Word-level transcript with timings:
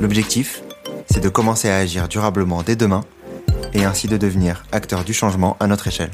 L'objectif, 0.00 0.62
c'est 1.10 1.22
de 1.22 1.28
commencer 1.28 1.68
à 1.68 1.76
agir 1.76 2.08
durablement 2.08 2.62
dès 2.62 2.74
demain 2.74 3.02
et 3.74 3.84
ainsi 3.84 4.08
de 4.08 4.16
devenir 4.16 4.64
acteur 4.72 5.04
du 5.04 5.12
changement 5.12 5.58
à 5.60 5.66
notre 5.66 5.88
échelle. 5.88 6.10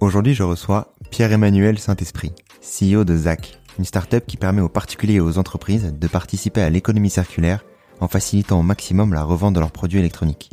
Aujourd'hui, 0.00 0.32
je 0.32 0.42
reçois 0.42 0.94
Pierre-Emmanuel 1.10 1.78
Saint-Esprit, 1.78 2.32
CEO 2.62 3.04
de 3.04 3.16
ZAC, 3.16 3.58
une 3.78 3.84
start-up 3.84 4.24
qui 4.26 4.38
permet 4.38 4.62
aux 4.62 4.70
particuliers 4.70 5.14
et 5.14 5.20
aux 5.20 5.36
entreprises 5.36 5.92
de 5.92 6.08
participer 6.08 6.62
à 6.62 6.70
l'économie 6.70 7.10
circulaire 7.10 7.62
en 8.00 8.08
facilitant 8.08 8.60
au 8.60 8.62
maximum 8.62 9.12
la 9.12 9.24
revente 9.24 9.54
de 9.54 9.60
leurs 9.60 9.72
produits 9.72 9.98
électroniques. 9.98 10.50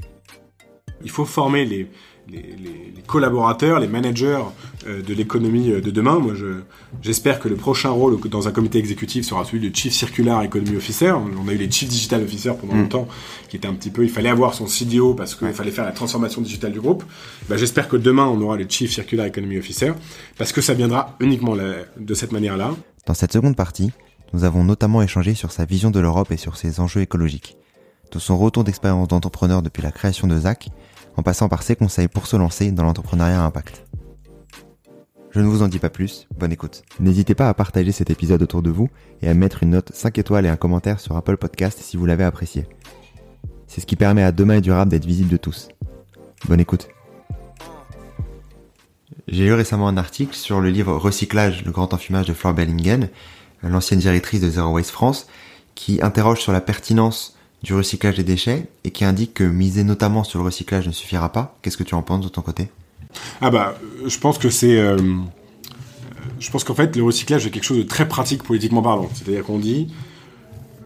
Il 1.03 1.09
faut 1.09 1.25
former 1.25 1.65
les, 1.65 1.87
les, 2.29 3.03
collaborateurs, 3.05 3.79
les 3.79 3.87
managers 3.87 4.43
euh, 4.85 5.01
de 5.01 5.13
l'économie 5.13 5.71
euh, 5.71 5.81
de 5.81 5.91
demain. 5.91 6.19
Moi, 6.19 6.33
j'espère 7.01 7.39
que 7.39 7.47
le 7.47 7.55
prochain 7.55 7.89
rôle 7.89 8.19
dans 8.29 8.47
un 8.47 8.51
comité 8.51 8.79
exécutif 8.79 9.25
sera 9.25 9.45
celui 9.45 9.69
de 9.69 9.73
Chief 9.73 9.93
Circular 9.93 10.43
Economy 10.43 10.75
Officer. 10.75 11.11
On 11.11 11.47
a 11.47 11.53
eu 11.53 11.57
les 11.57 11.71
Chief 11.71 11.87
Digital 11.87 12.23
Officer 12.23 12.51
pendant 12.59 12.73
mm. 12.73 12.81
longtemps, 12.81 13.07
qui 13.49 13.55
était 13.55 13.67
un 13.67 13.73
petit 13.73 13.91
peu, 13.91 14.03
il 14.03 14.09
fallait 14.09 14.29
avoir 14.29 14.53
son 14.53 14.67
CDO 14.67 15.13
parce 15.13 15.35
qu'il 15.35 15.53
fallait 15.53 15.71
faire 15.71 15.85
la 15.85 15.91
transformation 15.91 16.41
digitale 16.41 16.73
du 16.73 16.81
groupe. 16.81 17.03
Bah, 17.49 17.57
j'espère 17.57 17.87
que 17.87 17.95
demain, 17.95 18.25
on 18.25 18.41
aura 18.41 18.57
les 18.57 18.67
Chief 18.69 18.91
Circular 18.91 19.27
Economy 19.27 19.57
Officer 19.57 19.93
parce 20.37 20.51
que 20.51 20.61
ça 20.61 20.73
viendra 20.73 21.15
uniquement 21.19 21.55
de 21.55 22.13
cette 22.13 22.31
manière-là. 22.31 22.71
Dans 23.05 23.13
cette 23.13 23.31
seconde 23.31 23.55
partie, 23.55 23.91
nous 24.33 24.43
avons 24.43 24.65
notamment 24.65 25.01
échangé 25.01 25.33
sur 25.33 25.53
sa 25.53 25.63
vision 25.63 25.91
de 25.91 25.99
l'Europe 26.01 26.31
et 26.31 26.37
sur 26.37 26.57
ses 26.57 26.81
enjeux 26.81 27.01
écologiques, 27.01 27.55
de 28.11 28.19
son 28.19 28.37
retour 28.37 28.65
d'expérience 28.65 29.07
d'entrepreneur 29.07 29.61
depuis 29.61 29.81
la 29.81 29.91
création 29.91 30.27
de 30.27 30.37
ZAC 30.37 30.69
en 31.17 31.23
passant 31.23 31.49
par 31.49 31.63
ses 31.63 31.75
conseils 31.75 32.07
pour 32.07 32.27
se 32.27 32.37
lancer 32.37 32.71
dans 32.71 32.83
l'entrepreneuriat 32.83 33.43
impact. 33.43 33.83
Je 35.31 35.41
ne 35.41 35.47
vous 35.47 35.61
en 35.61 35.67
dis 35.67 35.79
pas 35.79 35.89
plus, 35.89 36.27
bonne 36.37 36.51
écoute. 36.51 36.83
N'hésitez 36.99 37.35
pas 37.35 37.49
à 37.49 37.53
partager 37.53 37.91
cet 37.91 38.09
épisode 38.09 38.41
autour 38.41 38.61
de 38.61 38.69
vous 38.69 38.89
et 39.21 39.27
à 39.27 39.33
mettre 39.33 39.63
une 39.63 39.71
note 39.71 39.91
5 39.93 40.17
étoiles 40.17 40.45
et 40.45 40.49
un 40.49 40.55
commentaire 40.55 40.99
sur 40.99 41.17
Apple 41.17 41.37
Podcast 41.37 41.79
si 41.81 41.97
vous 41.97 42.05
l'avez 42.05 42.23
apprécié. 42.23 42.65
C'est 43.67 43.81
ce 43.81 43.85
qui 43.85 43.95
permet 43.95 44.23
à 44.23 44.31
Demain 44.31 44.55
et 44.55 44.61
Durable 44.61 44.91
d'être 44.91 45.05
visible 45.05 45.29
de 45.29 45.37
tous. 45.37 45.67
Bonne 46.47 46.59
écoute. 46.59 46.87
J'ai 49.27 49.45
lu 49.45 49.53
récemment 49.53 49.89
un 49.89 49.97
article 49.97 50.35
sur 50.35 50.61
le 50.61 50.69
livre 50.69 50.95
Recyclage, 50.95 51.65
le 51.65 51.71
grand 51.71 51.93
enfumage 51.93 52.27
de 52.27 52.33
Flore 52.33 52.53
Bellingen, 52.53 53.09
l'ancienne 53.61 53.99
directrice 53.99 54.41
de 54.41 54.49
Zero 54.49 54.71
Waste 54.71 54.91
France, 54.91 55.27
qui 55.75 56.01
interroge 56.01 56.39
sur 56.39 56.53
la 56.53 56.61
pertinence 56.61 57.36
du 57.63 57.73
recyclage 57.73 58.15
des 58.15 58.23
déchets 58.23 58.67
et 58.83 58.91
qui 58.91 59.03
indique 59.05 59.33
que 59.33 59.43
miser 59.43 59.83
notamment 59.83 60.23
sur 60.23 60.39
le 60.39 60.45
recyclage 60.45 60.87
ne 60.87 60.91
suffira 60.91 61.31
pas. 61.31 61.57
Qu'est-ce 61.61 61.77
que 61.77 61.83
tu 61.83 61.95
en 61.95 62.01
penses 62.01 62.23
de 62.23 62.29
ton 62.29 62.41
côté? 62.41 62.69
Ah 63.41 63.49
bah, 63.49 63.77
je 64.05 64.17
pense 64.19 64.37
que 64.37 64.49
c'est, 64.49 64.77
euh, 64.77 64.97
je 66.39 66.51
pense 66.51 66.63
qu'en 66.63 66.75
fait 66.75 66.95
le 66.95 67.03
recyclage 67.03 67.47
est 67.47 67.49
quelque 67.49 67.63
chose 67.63 67.77
de 67.77 67.83
très 67.83 68.07
pratique 68.07 68.43
politiquement 68.43 68.81
parlant. 68.81 69.09
C'est-à-dire 69.13 69.43
qu'on 69.43 69.59
dit, 69.59 69.87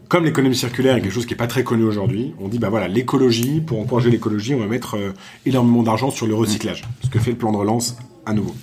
comme 0.08 0.24
l'économie 0.24 0.56
circulaire 0.56 0.96
est 0.96 1.00
quelque 1.00 1.12
chose 1.12 1.26
qui 1.26 1.34
est 1.34 1.38
pas 1.38 1.46
très 1.46 1.64
connu 1.64 1.84
aujourd'hui, 1.84 2.34
on 2.40 2.48
dit 2.48 2.58
bah 2.58 2.70
voilà 2.70 2.88
l'écologie, 2.88 3.60
pour 3.60 3.80
encourager 3.80 4.10
l'écologie, 4.10 4.54
on 4.54 4.60
va 4.60 4.66
mettre 4.66 4.96
euh, 4.96 5.12
énormément 5.46 5.82
d'argent 5.82 6.10
sur 6.10 6.26
le 6.26 6.34
recyclage, 6.34 6.84
ce 7.02 7.10
que 7.10 7.18
fait 7.18 7.32
le 7.32 7.38
plan 7.38 7.52
de 7.52 7.58
relance 7.58 7.96
à 8.24 8.32
nouveau. 8.32 8.54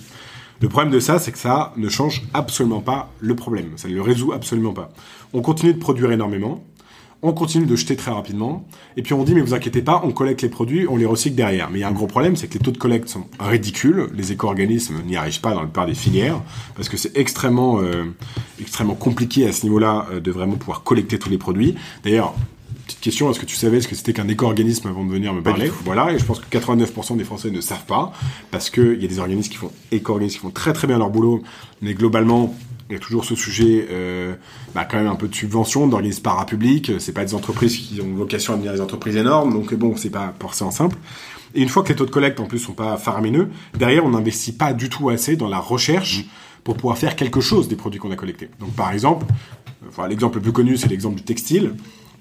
Le 0.60 0.68
problème 0.68 0.92
de 0.92 1.00
ça, 1.00 1.18
c'est 1.18 1.32
que 1.32 1.38
ça 1.38 1.72
ne 1.78 1.88
change 1.88 2.22
absolument 2.34 2.80
pas 2.80 3.10
le 3.20 3.34
problème. 3.34 3.72
Ça 3.76 3.88
ne 3.88 3.94
le 3.94 4.02
résout 4.02 4.32
absolument 4.32 4.74
pas. 4.74 4.90
On 5.32 5.40
continue 5.40 5.72
de 5.72 5.78
produire 5.78 6.12
énormément 6.12 6.62
on 7.22 7.32
continue 7.32 7.66
de 7.66 7.76
jeter 7.76 7.96
très 7.96 8.10
rapidement, 8.10 8.66
et 8.96 9.02
puis 9.02 9.12
on 9.12 9.22
dit 9.24 9.34
mais 9.34 9.42
vous 9.42 9.54
inquiétez 9.54 9.82
pas, 9.82 10.00
on 10.04 10.12
collecte 10.12 10.42
les 10.42 10.48
produits, 10.48 10.86
on 10.88 10.96
les 10.96 11.04
recycle 11.04 11.36
derrière. 11.36 11.70
Mais 11.70 11.78
il 11.78 11.82
y 11.82 11.84
a 11.84 11.88
un 11.88 11.92
gros 11.92 12.06
problème, 12.06 12.36
c'est 12.36 12.48
que 12.48 12.54
les 12.54 12.60
taux 12.60 12.70
de 12.70 12.78
collecte 12.78 13.08
sont 13.08 13.26
ridicules, 13.38 14.08
les 14.14 14.32
éco-organismes 14.32 15.02
n'y 15.06 15.16
arrivent 15.16 15.40
pas 15.40 15.52
dans 15.52 15.60
le 15.60 15.66
plupart 15.66 15.86
des 15.86 15.94
filières, 15.94 16.40
parce 16.76 16.88
que 16.88 16.96
c'est 16.96 17.16
extrêmement, 17.16 17.80
euh, 17.80 18.04
extrêmement 18.60 18.94
compliqué 18.94 19.46
à 19.46 19.52
ce 19.52 19.64
niveau-là 19.64 20.06
euh, 20.12 20.20
de 20.20 20.30
vraiment 20.30 20.56
pouvoir 20.56 20.82
collecter 20.82 21.18
tous 21.18 21.30
les 21.30 21.38
produits. 21.38 21.74
D'ailleurs, 22.04 22.34
petite 22.86 23.00
question, 23.00 23.30
est-ce 23.30 23.38
que 23.38 23.46
tu 23.46 23.56
savais 23.56 23.80
ce 23.80 23.88
que 23.88 23.94
c'était 23.94 24.14
qu'un 24.14 24.28
éco-organisme 24.28 24.88
avant 24.88 25.04
de 25.04 25.10
venir 25.10 25.34
me 25.34 25.42
parler 25.42 25.70
Voilà, 25.84 26.12
et 26.12 26.18
je 26.18 26.24
pense 26.24 26.40
que 26.40 26.58
89% 26.58 27.16
des 27.16 27.24
Français 27.24 27.50
ne 27.50 27.60
savent 27.60 27.84
pas, 27.84 28.12
parce 28.50 28.70
qu'il 28.70 29.00
y 29.00 29.04
a 29.04 29.08
des 29.08 29.18
organismes 29.18 29.50
qui 29.50 29.58
font 29.58 29.72
éco-organismes 29.92 30.36
qui 30.36 30.40
font 30.40 30.50
très 30.50 30.72
très 30.72 30.86
bien 30.86 30.98
leur 30.98 31.10
boulot, 31.10 31.42
mais 31.82 31.92
globalement, 31.94 32.54
il 32.90 32.94
y 32.94 32.96
a 32.96 32.98
toujours 32.98 33.24
ce 33.24 33.36
sujet, 33.36 33.86
euh, 33.90 34.34
bah, 34.74 34.84
quand 34.84 34.96
même 34.96 35.06
un 35.06 35.14
peu 35.14 35.28
de 35.28 35.34
subvention, 35.34 35.86
d'organismes 35.86 36.22
parapublics. 36.22 36.92
C'est 36.98 37.12
pas 37.12 37.24
des 37.24 37.34
entreprises 37.34 37.76
qui 37.76 38.00
ont 38.00 38.14
vocation 38.14 38.52
à 38.52 38.56
devenir 38.56 38.72
des 38.74 38.80
entreprises 38.80 39.16
énormes, 39.16 39.52
donc 39.52 39.72
bon, 39.74 39.96
c'est 39.96 40.10
pas 40.10 40.34
forcément 40.40 40.72
simple. 40.72 40.96
Et 41.54 41.62
une 41.62 41.68
fois 41.68 41.82
que 41.82 41.88
les 41.88 41.96
taux 41.96 42.06
de 42.06 42.10
collecte 42.10 42.40
en 42.40 42.46
plus 42.46 42.58
sont 42.58 42.72
pas 42.72 42.96
faramineux, 42.96 43.48
derrière 43.76 44.04
on 44.04 44.10
n'investit 44.10 44.52
pas 44.52 44.72
du 44.72 44.88
tout 44.88 45.08
assez 45.08 45.36
dans 45.36 45.48
la 45.48 45.58
recherche 45.58 46.24
pour 46.64 46.76
pouvoir 46.76 46.98
faire 46.98 47.16
quelque 47.16 47.40
chose 47.40 47.68
des 47.68 47.76
produits 47.76 47.98
qu'on 48.00 48.10
a 48.10 48.16
collectés. 48.16 48.50
Donc 48.60 48.74
par 48.74 48.92
exemple, 48.92 49.26
enfin, 49.88 50.06
l'exemple 50.06 50.36
le 50.36 50.42
plus 50.42 50.52
connu 50.52 50.76
c'est 50.76 50.88
l'exemple 50.88 51.16
du 51.16 51.24
textile. 51.24 51.74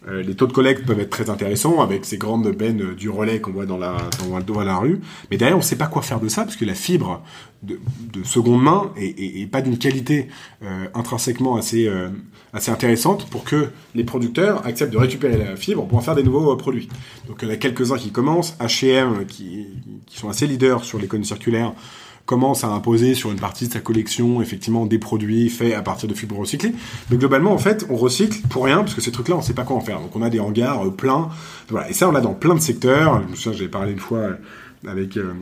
Euh, 0.08 0.24
les 0.24 0.34
taux 0.34 0.48
de 0.48 0.54
collecte 0.54 0.86
peuvent 0.86 1.00
être 1.00 1.10
très 1.10 1.30
intéressants 1.30 1.82
avec 1.82 2.06
ces 2.06 2.18
grandes 2.18 2.50
bennes 2.56 2.96
du 2.96 3.10
relais 3.10 3.42
qu'on 3.42 3.52
voit 3.52 3.66
dans 3.66 3.78
la, 3.78 3.98
dans, 4.46 4.62
la 4.62 4.78
rue. 4.78 5.02
Mais 5.30 5.38
derrière, 5.38 5.58
on 5.58 5.60
ne 5.60 5.66
sait 5.66 5.76
pas 5.76 5.88
quoi 5.88 6.02
faire 6.02 6.22
de 6.22 6.30
ça 6.30 6.44
parce 6.44 6.56
que 6.56 6.64
la 6.64 6.74
fibre 6.74 7.22
de, 7.64 7.78
seconde 8.24 8.64
main 8.64 8.92
est, 8.96 9.50
pas 9.52 9.62
d'une 9.62 9.78
qualité 9.78 10.30
euh, 10.64 10.86
intrinsèquement 10.94 11.58
assez, 11.58 11.88
euh, 11.88 12.10
assez 12.54 12.72
intéressante 12.72 13.30
pour 13.30 13.44
que 13.44 13.70
les 13.94 14.06
producteurs 14.06 14.66
acceptent 14.66 14.94
de 14.94 14.98
récupérer 14.98 15.38
la 15.38 15.58
fibre 15.58 15.86
pour 15.86 15.98
en 15.98 16.02
faire 16.02 16.16
des 16.16 16.24
nouveaux 16.24 16.56
produits. 16.56 16.88
Donc 17.28 17.40
il 17.42 17.50
y 17.50 17.52
en 17.52 17.54
a 17.54 17.58
quelques-uns 17.58 17.98
qui 17.98 18.12
commencent, 18.12 18.56
H&M 18.62 19.26
qui, 19.28 19.68
qui 20.06 20.18
sont 20.18 20.30
assez 20.30 20.48
leaders 20.48 20.86
sur 20.86 20.98
l'économie 20.98 21.28
circulaire 21.28 21.74
commence 22.30 22.64
à 22.64 22.68
imposer 22.68 23.16
sur 23.16 23.32
une 23.32 23.40
partie 23.40 23.68
de 23.68 23.74
sa 23.74 23.80
collection 23.80 24.40
effectivement 24.40 24.86
des 24.86 25.00
produits 25.00 25.50
faits 25.50 25.74
à 25.74 25.82
partir 25.82 26.08
de 26.08 26.14
fibres 26.14 26.38
recyclées. 26.38 26.76
Mais 27.10 27.18
globalement, 27.18 27.52
en 27.52 27.58
fait, 27.58 27.88
on 27.90 27.96
recycle 27.96 28.48
pour 28.50 28.66
rien 28.66 28.82
parce 28.82 28.94
que 28.94 29.02
ces 29.02 29.12
trucs-là, 29.12 29.36
on 29.36 29.42
sait 29.42 29.56
pas 29.56 29.64
quoi 29.64 29.76
en 29.76 29.80
faire. 29.80 30.00
Donc 30.00 30.16
on 30.16 30.22
a 30.22 30.30
des 30.30 30.40
hangars 30.40 30.86
euh, 30.86 30.92
pleins. 30.92 31.30
Voilà. 31.70 31.90
Et 31.90 31.94
ça, 31.94 32.08
on 32.08 32.12
l'a 32.12 32.22
dans 32.22 32.36
plein 32.36 32.54
de 32.54 32.60
secteurs. 32.60 33.24
Je 33.24 33.32
me 33.32 33.36
souviens, 33.36 33.54
j'avais 33.54 33.72
parlé 33.72 33.94
une 33.94 34.00
fois 34.00 34.28
avec 34.86 35.18
euh, 35.18 35.34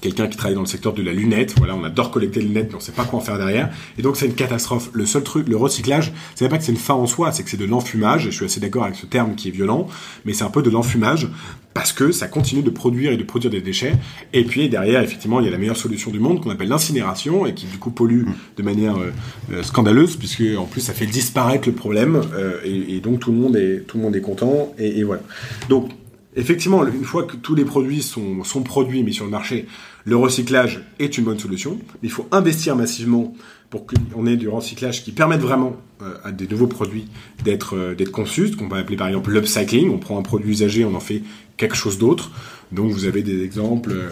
quelqu'un 0.00 0.26
qui 0.26 0.36
travaille 0.36 0.54
dans 0.54 0.62
le 0.62 0.66
secteur 0.66 0.92
de 0.92 1.02
la 1.02 1.12
lunette. 1.12 1.54
Voilà, 1.58 1.74
on 1.74 1.84
adore 1.84 2.10
collecter 2.10 2.40
les 2.40 2.46
lunettes, 2.46 2.68
mais 2.70 2.76
on 2.76 2.80
sait 2.80 2.92
pas 2.92 3.04
quoi 3.04 3.18
en 3.18 3.22
faire 3.22 3.38
derrière. 3.38 3.70
Et 3.98 4.02
donc 4.02 4.16
c'est 4.16 4.26
une 4.26 4.34
catastrophe. 4.34 4.90
Le 4.92 5.06
seul 5.06 5.22
truc, 5.22 5.48
le 5.48 5.56
recyclage, 5.56 6.12
c'est 6.34 6.48
pas 6.48 6.58
que 6.58 6.64
c'est 6.64 6.72
une 6.72 6.78
fin 6.78 6.94
en 6.94 7.06
soi, 7.06 7.32
c'est 7.32 7.42
que 7.42 7.50
c'est 7.50 7.56
de 7.56 7.64
l'enfumage. 7.64 8.24
Je 8.24 8.30
suis 8.30 8.44
assez 8.44 8.60
d'accord 8.60 8.84
avec 8.84 8.96
ce 8.96 9.06
terme 9.06 9.34
qui 9.34 9.48
est 9.48 9.52
violent, 9.52 9.88
mais 10.24 10.32
c'est 10.32 10.44
un 10.44 10.50
peu 10.50 10.62
de 10.62 10.70
l'enfumage 10.70 11.28
parce 11.74 11.92
que 11.92 12.12
ça 12.12 12.28
continue 12.28 12.62
de 12.62 12.70
produire 12.70 13.12
et 13.12 13.16
de 13.16 13.24
produire 13.24 13.50
des 13.50 13.60
déchets. 13.60 13.94
Et 14.32 14.44
puis 14.44 14.68
derrière, 14.68 15.02
effectivement, 15.02 15.40
il 15.40 15.46
y 15.46 15.48
a 15.48 15.50
la 15.50 15.58
meilleure 15.58 15.76
solution 15.76 16.10
du 16.10 16.20
monde 16.20 16.40
qu'on 16.40 16.50
appelle 16.50 16.68
l'incinération 16.68 17.46
et 17.46 17.54
qui 17.54 17.66
du 17.66 17.78
coup 17.78 17.90
pollue 17.90 18.24
de 18.56 18.62
manière 18.62 18.96
euh, 18.96 19.12
euh, 19.52 19.62
scandaleuse 19.62 20.16
puisque 20.16 20.44
en 20.56 20.64
plus 20.64 20.80
ça 20.80 20.92
fait 20.92 21.06
disparaître 21.06 21.68
le 21.68 21.74
problème 21.74 22.22
euh, 22.34 22.60
et, 22.64 23.00
donc 23.00 23.20
tout 23.20 23.32
le 23.32 23.38
monde 23.38 23.56
est 23.56 23.86
tout 23.86 23.96
le 23.96 24.04
monde 24.04 24.16
est 24.16 24.20
content 24.20 24.72
et, 24.78 25.00
et 25.00 25.02
voilà. 25.02 25.22
Donc 25.68 25.90
Effectivement, 26.36 26.84
une 26.84 27.04
fois 27.04 27.24
que 27.24 27.36
tous 27.36 27.54
les 27.54 27.64
produits 27.64 28.02
sont, 28.02 28.42
produits, 28.64 29.04
mis 29.04 29.14
sur 29.14 29.24
le 29.24 29.30
marché, 29.30 29.66
le 30.04 30.16
recyclage 30.16 30.82
est 30.98 31.16
une 31.16 31.24
bonne 31.24 31.38
solution. 31.38 31.78
Il 32.02 32.10
faut 32.10 32.26
investir 32.32 32.74
massivement 32.74 33.34
pour 33.70 33.86
qu'on 33.86 34.26
ait 34.26 34.36
du 34.36 34.48
recyclage 34.48 35.04
qui 35.04 35.12
permette 35.12 35.40
vraiment 35.40 35.76
euh, 36.02 36.14
à 36.24 36.32
des 36.32 36.48
nouveaux 36.48 36.66
produits 36.66 37.06
d'être 37.44 37.76
euh, 37.76 37.94
d'être 37.94 38.10
conçus, 38.10 38.48
ce 38.48 38.56
qu'on 38.56 38.68
va 38.68 38.78
appeler 38.78 38.96
par 38.96 39.08
exemple 39.08 39.30
l'upcycling. 39.30 39.90
On 39.90 39.98
prend 39.98 40.18
un 40.18 40.22
produit 40.22 40.50
usagé, 40.50 40.84
on 40.84 40.94
en 40.94 41.00
fait 41.00 41.22
quelque 41.56 41.76
chose 41.76 41.98
d'autre. 41.98 42.32
Donc 42.72 42.90
vous 42.90 43.04
avez 43.04 43.22
des 43.22 43.42
exemples. 43.42 43.92
Euh, 43.92 44.08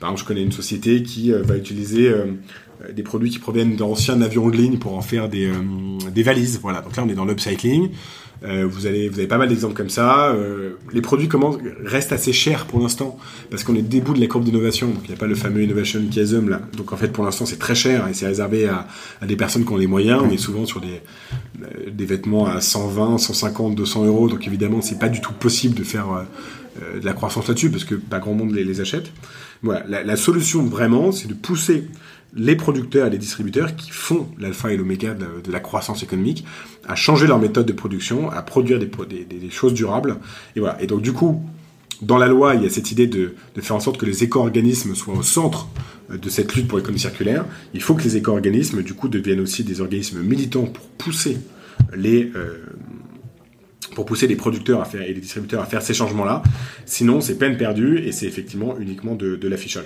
par 0.00 0.10
exemple, 0.10 0.20
je 0.20 0.26
connais 0.26 0.42
une 0.42 0.52
société 0.52 1.02
qui 1.02 1.30
va 1.30 1.56
utiliser 1.56 2.12
des 2.92 3.02
produits 3.02 3.30
qui 3.30 3.38
proviennent 3.38 3.74
d'anciens 3.74 4.20
avions 4.20 4.50
de 4.50 4.56
ligne 4.56 4.76
pour 4.76 4.98
en 4.98 5.00
faire 5.00 5.30
des, 5.30 5.50
des 6.12 6.22
valises. 6.22 6.58
Voilà. 6.60 6.82
Donc 6.82 6.94
là, 6.94 7.04
on 7.06 7.08
est 7.08 7.14
dans 7.14 7.24
l'upcycling. 7.24 7.88
Euh, 8.44 8.66
vous, 8.68 8.86
allez, 8.86 9.08
vous 9.08 9.18
avez 9.18 9.26
pas 9.26 9.38
mal 9.38 9.48
d'exemples 9.48 9.74
comme 9.74 9.88
ça. 9.88 10.28
Euh, 10.28 10.74
les 10.92 11.00
produits 11.00 11.28
commencent, 11.28 11.58
restent 11.84 12.12
assez 12.12 12.32
chers 12.32 12.66
pour 12.66 12.80
l'instant 12.80 13.18
parce 13.50 13.64
qu'on 13.64 13.74
est 13.74 13.82
début 13.82 14.12
de 14.12 14.20
la 14.20 14.26
courbe 14.26 14.44
d'innovation. 14.44 14.88
Donc 14.88 15.00
il 15.04 15.08
n'y 15.08 15.14
a 15.14 15.18
pas 15.18 15.26
le 15.26 15.34
fameux 15.34 15.62
innovation 15.62 16.00
chasm 16.12 16.48
là. 16.48 16.60
Donc 16.76 16.92
en 16.92 16.96
fait 16.96 17.08
pour 17.08 17.24
l'instant 17.24 17.46
c'est 17.46 17.58
très 17.58 17.74
cher 17.74 18.06
et 18.08 18.14
c'est 18.14 18.26
réservé 18.26 18.68
à, 18.68 18.86
des 19.26 19.36
personnes 19.36 19.64
qui 19.64 19.72
ont 19.72 19.78
les 19.78 19.86
moyens. 19.86 20.22
On 20.24 20.30
est 20.30 20.38
souvent 20.38 20.66
sur 20.66 20.80
des, 20.80 21.00
euh, 21.62 21.90
vêtements 22.06 22.46
à 22.46 22.60
120, 22.60 23.18
150, 23.18 23.74
200 23.74 24.04
euros. 24.04 24.28
Donc 24.28 24.46
évidemment 24.46 24.82
c'est 24.82 24.98
pas 24.98 25.08
du 25.08 25.20
tout 25.20 25.32
possible 25.32 25.74
de 25.74 25.84
faire 25.84 26.26
de 26.80 27.04
la 27.04 27.12
croissance 27.12 27.48
là-dessus 27.48 27.70
parce 27.70 27.84
que 27.84 27.94
pas 27.94 28.18
grand 28.18 28.34
monde 28.34 28.52
les, 28.52 28.80
achète. 28.80 29.10
La 29.62 30.16
solution 30.16 30.62
vraiment 30.64 31.12
c'est 31.12 31.28
de 31.28 31.34
pousser 31.34 31.84
les 32.36 32.56
producteurs 32.56 33.06
et 33.06 33.10
les 33.10 33.18
distributeurs 33.18 33.76
qui 33.76 33.90
font 33.90 34.28
l'alpha 34.38 34.72
et 34.72 34.76
l'oméga 34.76 35.14
de, 35.14 35.50
la 35.50 35.60
croissance 35.60 36.02
économique 36.02 36.44
à 36.86 36.94
changer 36.94 37.26
leur 37.26 37.38
méthode 37.38 37.66
de 37.66 37.72
production, 37.72 38.30
à 38.30 38.42
produire 38.42 38.78
des, 38.78 39.50
choses 39.50 39.74
durables. 39.74 40.16
Et 40.56 40.60
voilà. 40.60 40.80
Et 40.82 40.86
donc 40.86 41.02
du 41.02 41.12
coup, 41.12 41.42
dans 42.02 42.18
la 42.18 42.26
loi, 42.26 42.54
il 42.54 42.62
y 42.62 42.66
a 42.66 42.70
cette 42.70 42.90
idée 42.90 43.06
de, 43.06 43.34
de 43.54 43.60
faire 43.60 43.76
en 43.76 43.80
sorte 43.80 43.98
que 43.98 44.06
les 44.06 44.24
éco-organismes 44.24 44.94
soient 44.94 45.14
au 45.14 45.22
centre 45.22 45.68
euh, 46.10 46.18
de 46.18 46.28
cette 46.28 46.54
lutte 46.54 46.68
pour 46.68 46.78
l'économie 46.78 47.00
circulaire. 47.00 47.44
Il 47.72 47.82
faut 47.82 47.94
que 47.94 48.02
les 48.02 48.16
éco-organismes, 48.16 48.82
du 48.82 48.94
coup, 48.94 49.08
deviennent 49.08 49.40
aussi 49.40 49.64
des 49.64 49.80
organismes 49.80 50.20
militants 50.20 50.66
pour 50.66 50.84
pousser 50.88 51.38
les 51.94 52.30
euh, 52.34 52.64
pour 53.94 54.06
pousser 54.06 54.26
les 54.26 54.34
producteurs 54.34 54.80
à 54.80 54.84
faire, 54.84 55.02
et 55.02 55.14
les 55.14 55.20
distributeurs 55.20 55.62
à 55.62 55.66
faire 55.66 55.82
ces 55.82 55.94
changements-là. 55.94 56.42
Sinon, 56.84 57.20
c'est 57.20 57.38
peine 57.38 57.56
perdue 57.56 57.98
et 57.98 58.10
c'est 58.10 58.26
effectivement 58.26 58.76
uniquement 58.78 59.14
de, 59.14 59.36
de 59.36 59.48
l'affichage. 59.48 59.84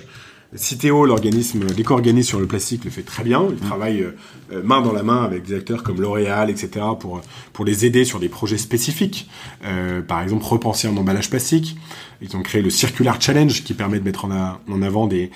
Citeo, 0.55 1.05
l'organisme, 1.05 1.67
l'éco-organisme 1.77 2.27
sur 2.27 2.39
le 2.39 2.47
plastique 2.47 2.83
le 2.83 2.89
fait 2.89 3.03
très 3.03 3.23
bien. 3.23 3.45
Il 3.49 3.55
mm. 3.55 3.59
travaille 3.59 4.01
euh, 4.01 4.15
euh, 4.51 4.63
main 4.63 4.81
dans 4.81 4.91
la 4.91 5.03
main 5.03 5.23
avec 5.23 5.43
des 5.43 5.55
acteurs 5.55 5.83
comme 5.83 6.01
L'Oréal, 6.01 6.49
etc. 6.49 6.85
pour 6.99 7.21
pour 7.53 7.65
les 7.65 7.85
aider 7.85 8.03
sur 8.03 8.19
des 8.19 8.29
projets 8.29 8.57
spécifiques. 8.57 9.29
Euh, 9.63 10.01
par 10.01 10.21
exemple, 10.21 10.43
repenser 10.43 10.87
un 10.87 10.97
emballage 10.97 11.29
plastique. 11.29 11.77
Ils 12.21 12.35
ont 12.35 12.41
créé 12.41 12.63
le 12.63 12.71
Circular 12.71 13.21
Challenge 13.21 13.63
qui 13.63 13.73
permet 13.75 13.99
de 13.99 14.03
mettre 14.03 14.25
en, 14.25 14.59
en 14.67 14.81
avant 14.81 15.05
des 15.05 15.29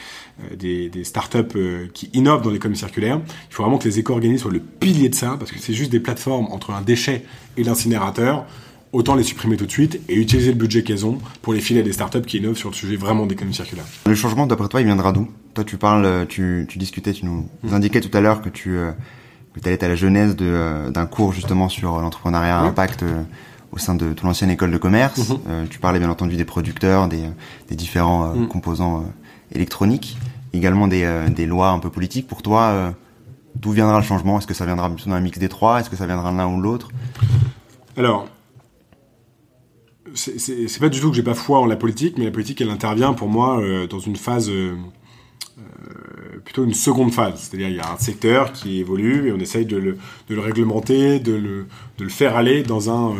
des, 0.55 0.89
des 0.89 1.03
startups 1.03 1.89
qui 1.93 2.09
innovent 2.13 2.41
dans 2.41 2.49
l'économie 2.49 2.77
circulaire. 2.77 3.21
Il 3.49 3.53
faut 3.53 3.61
vraiment 3.61 3.77
que 3.77 3.87
les 3.87 3.99
éco-organismes 3.99 4.41
soient 4.41 4.51
le 4.51 4.59
pilier 4.59 5.09
de 5.09 5.15
ça 5.15 5.35
parce 5.37 5.51
que 5.51 5.59
c'est 5.59 5.73
juste 5.73 5.91
des 5.91 5.99
plateformes 5.99 6.47
entre 6.51 6.71
un 6.71 6.81
déchet 6.81 7.23
et 7.55 7.63
l'incinérateur 7.63 8.45
autant 8.93 9.15
les 9.15 9.23
supprimer 9.23 9.57
tout 9.57 9.65
de 9.65 9.71
suite 9.71 9.99
et 10.07 10.15
utiliser 10.15 10.51
le 10.51 10.57
budget 10.57 10.83
qu'elles 10.83 11.05
ont 11.05 11.17
pour 11.41 11.53
les 11.53 11.59
filer 11.59 11.81
à 11.81 11.83
des 11.83 11.91
startups 11.91 12.21
qui 12.21 12.37
innovent 12.37 12.55
sur 12.55 12.69
le 12.69 12.75
sujet 12.75 12.95
vraiment 12.95 13.25
d'économie 13.25 13.55
circulaire. 13.55 13.85
Le 14.05 14.15
changement, 14.15 14.45
d'après 14.45 14.69
toi, 14.69 14.79
il 14.81 14.85
viendra 14.85 15.11
d'où? 15.11 15.27
Toi, 15.55 15.63
tu 15.63 15.77
parles, 15.77 16.25
tu, 16.27 16.65
tu 16.69 16.77
discutais, 16.77 17.11
tu 17.11 17.25
nous 17.25 17.49
mmh. 17.63 17.73
indiquais 17.73 18.01
tout 18.01 18.15
à 18.15 18.21
l'heure 18.21 18.41
que 18.41 18.49
tu 18.49 18.77
euh, 18.77 18.91
que 19.53 19.67
allais 19.67 19.83
à 19.83 19.87
la 19.87 19.95
genèse 19.95 20.35
euh, 20.41 20.89
d'un 20.91 21.05
cours 21.05 21.33
justement 21.33 21.69
sur 21.69 21.99
l'entrepreneuriat 21.99 22.59
à 22.59 22.61
impact 22.61 23.03
euh, 23.03 23.23
au 23.71 23.79
sein 23.79 23.95
de 23.95 24.13
toute 24.13 24.23
l'ancienne 24.23 24.51
école 24.51 24.71
de 24.71 24.77
commerce. 24.77 25.29
Mmh. 25.29 25.33
Euh, 25.49 25.65
tu 25.69 25.79
parlais 25.79 25.99
bien 25.99 26.09
entendu 26.09 26.37
des 26.37 26.45
producteurs, 26.45 27.07
des, 27.07 27.23
des 27.69 27.75
différents 27.75 28.35
mmh. 28.35 28.47
composants 28.47 29.05
électroniques, 29.51 30.17
également 30.53 30.87
des, 30.87 31.07
des 31.29 31.47
lois 31.47 31.69
un 31.69 31.79
peu 31.79 31.89
politiques. 31.89 32.27
Pour 32.27 32.41
toi, 32.43 32.93
d'où 33.55 33.71
viendra 33.71 33.99
le 33.99 34.05
changement? 34.05 34.37
Est-ce 34.37 34.47
que 34.47 34.53
ça 34.53 34.65
viendra 34.65 34.89
dans 34.89 35.13
un 35.13 35.19
mix 35.19 35.37
des 35.39 35.49
trois? 35.49 35.79
Est-ce 35.79 35.89
que 35.89 35.95
ça 35.95 36.05
viendra 36.05 36.31
de 36.31 36.37
l'un 36.37 36.47
ou 36.47 36.61
l'autre? 36.61 36.89
Alors, 37.97 38.27
c'est 40.15 40.79
pas 40.79 40.89
du 40.89 40.99
tout 40.99 41.09
que 41.09 41.15
j'ai 41.15 41.23
pas 41.23 41.33
foi 41.33 41.59
en 41.59 41.65
la 41.65 41.75
politique, 41.75 42.17
mais 42.17 42.25
la 42.25 42.31
politique, 42.31 42.61
elle 42.61 42.69
intervient 42.69 43.13
pour 43.13 43.29
moi 43.29 43.59
euh, 43.59 43.87
dans 43.87 43.99
une 43.99 44.15
phase, 44.15 44.49
euh, 44.49 44.75
euh, 45.57 46.39
plutôt 46.43 46.63
une 46.63 46.73
seconde 46.73 47.11
phase. 47.11 47.39
C'est-à-dire, 47.39 47.69
il 47.69 47.75
y 47.75 47.79
a 47.79 47.91
un 47.91 47.97
secteur 47.97 48.51
qui 48.51 48.79
évolue 48.79 49.27
et 49.27 49.31
on 49.31 49.39
essaye 49.39 49.65
de 49.65 49.77
le, 49.77 49.97
de 50.29 50.35
le 50.35 50.41
réglementer, 50.41 51.19
de 51.19 51.33
le, 51.33 51.65
de 51.97 52.03
le, 52.03 52.09
faire 52.09 52.35
aller 52.35 52.63
dans 52.63 52.89
un, 52.89 53.15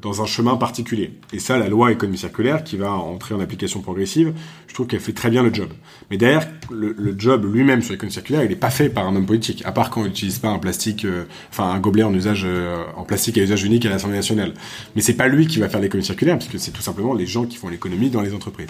dans 0.00 0.22
un 0.22 0.26
chemin 0.26 0.56
particulier. 0.56 1.12
Et 1.32 1.38
ça, 1.38 1.58
la 1.58 1.68
loi 1.68 1.92
économie 1.92 2.18
circulaire, 2.18 2.64
qui 2.64 2.76
va 2.76 2.92
entrer 2.92 3.34
en 3.34 3.40
application 3.40 3.80
progressive, 3.80 4.32
je 4.66 4.74
trouve 4.74 4.86
qu'elle 4.86 5.00
fait 5.00 5.12
très 5.12 5.30
bien 5.30 5.42
le 5.42 5.52
job. 5.52 5.68
Mais 6.10 6.16
derrière, 6.16 6.48
le, 6.70 7.14
job 7.18 7.44
lui-même 7.52 7.82
sur 7.82 7.92
l'économie 7.92 8.12
circulaire, 8.12 8.42
il 8.44 8.50
n'est 8.50 8.56
pas 8.56 8.70
fait 8.70 8.88
par 8.88 9.06
un 9.06 9.16
homme 9.16 9.26
politique, 9.26 9.62
à 9.66 9.72
part 9.72 9.90
quand 9.90 10.02
on 10.02 10.04
n'utilise 10.04 10.38
pas 10.38 10.48
un 10.48 10.58
plastique, 10.58 11.04
euh, 11.04 11.24
enfin 11.50 11.70
un 11.70 11.80
gobelet 11.80 12.04
euh, 12.04 12.84
en 12.96 13.04
plastique 13.04 13.38
à 13.38 13.42
usage 13.42 13.64
unique 13.64 13.84
à 13.86 13.90
l'Assemblée 13.90 14.16
nationale. 14.16 14.54
Mais 14.94 15.02
c'est 15.02 15.14
pas 15.14 15.28
lui 15.28 15.46
qui 15.46 15.58
va 15.58 15.68
faire 15.68 15.80
l'économie 15.80 16.04
circulaire, 16.04 16.38
puisque 16.38 16.58
c'est 16.58 16.70
tout 16.70 16.82
simplement 16.82 17.14
les 17.14 17.26
gens 17.26 17.44
qui 17.44 17.56
font 17.56 17.68
l'économie 17.68 18.10
dans 18.10 18.22
les 18.22 18.34
entreprises. 18.34 18.68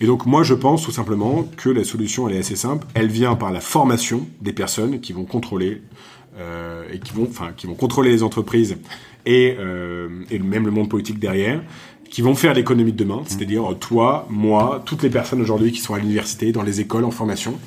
Et 0.00 0.06
donc 0.06 0.26
moi, 0.26 0.42
je 0.42 0.54
pense 0.54 0.82
tout 0.82 0.92
simplement 0.92 1.48
que 1.56 1.70
la 1.70 1.84
solution, 1.84 2.28
elle 2.28 2.36
est 2.36 2.40
assez 2.40 2.56
simple. 2.56 2.86
Elle 2.94 3.08
vient 3.08 3.34
par 3.34 3.52
la 3.52 3.60
formation 3.60 4.26
des 4.40 4.52
personnes 4.52 5.00
qui 5.00 5.12
vont 5.12 5.24
contrôler 5.24 5.82
euh, 6.38 6.84
et 6.90 6.98
qui 6.98 7.12
vont, 7.12 7.26
enfin, 7.28 7.50
qui 7.56 7.66
vont 7.66 7.74
contrôler 7.74 8.10
les 8.10 8.22
entreprises 8.22 8.76
et, 9.26 9.56
euh, 9.58 10.08
et 10.30 10.38
même 10.38 10.64
le 10.64 10.70
monde 10.70 10.88
politique 10.88 11.18
derrière, 11.18 11.62
qui 12.10 12.20
vont 12.20 12.34
faire 12.34 12.52
l'économie 12.52 12.92
de 12.92 12.96
demain, 12.96 13.22
c'est-à-dire 13.26 13.74
toi, 13.80 14.26
moi, 14.28 14.82
toutes 14.84 15.02
les 15.02 15.10
personnes 15.10 15.40
aujourd'hui 15.40 15.72
qui 15.72 15.80
sont 15.80 15.94
à 15.94 15.98
l'université, 15.98 16.52
dans 16.52 16.62
les 16.62 16.80
écoles, 16.80 17.04
en 17.04 17.10
formation, 17.10 17.58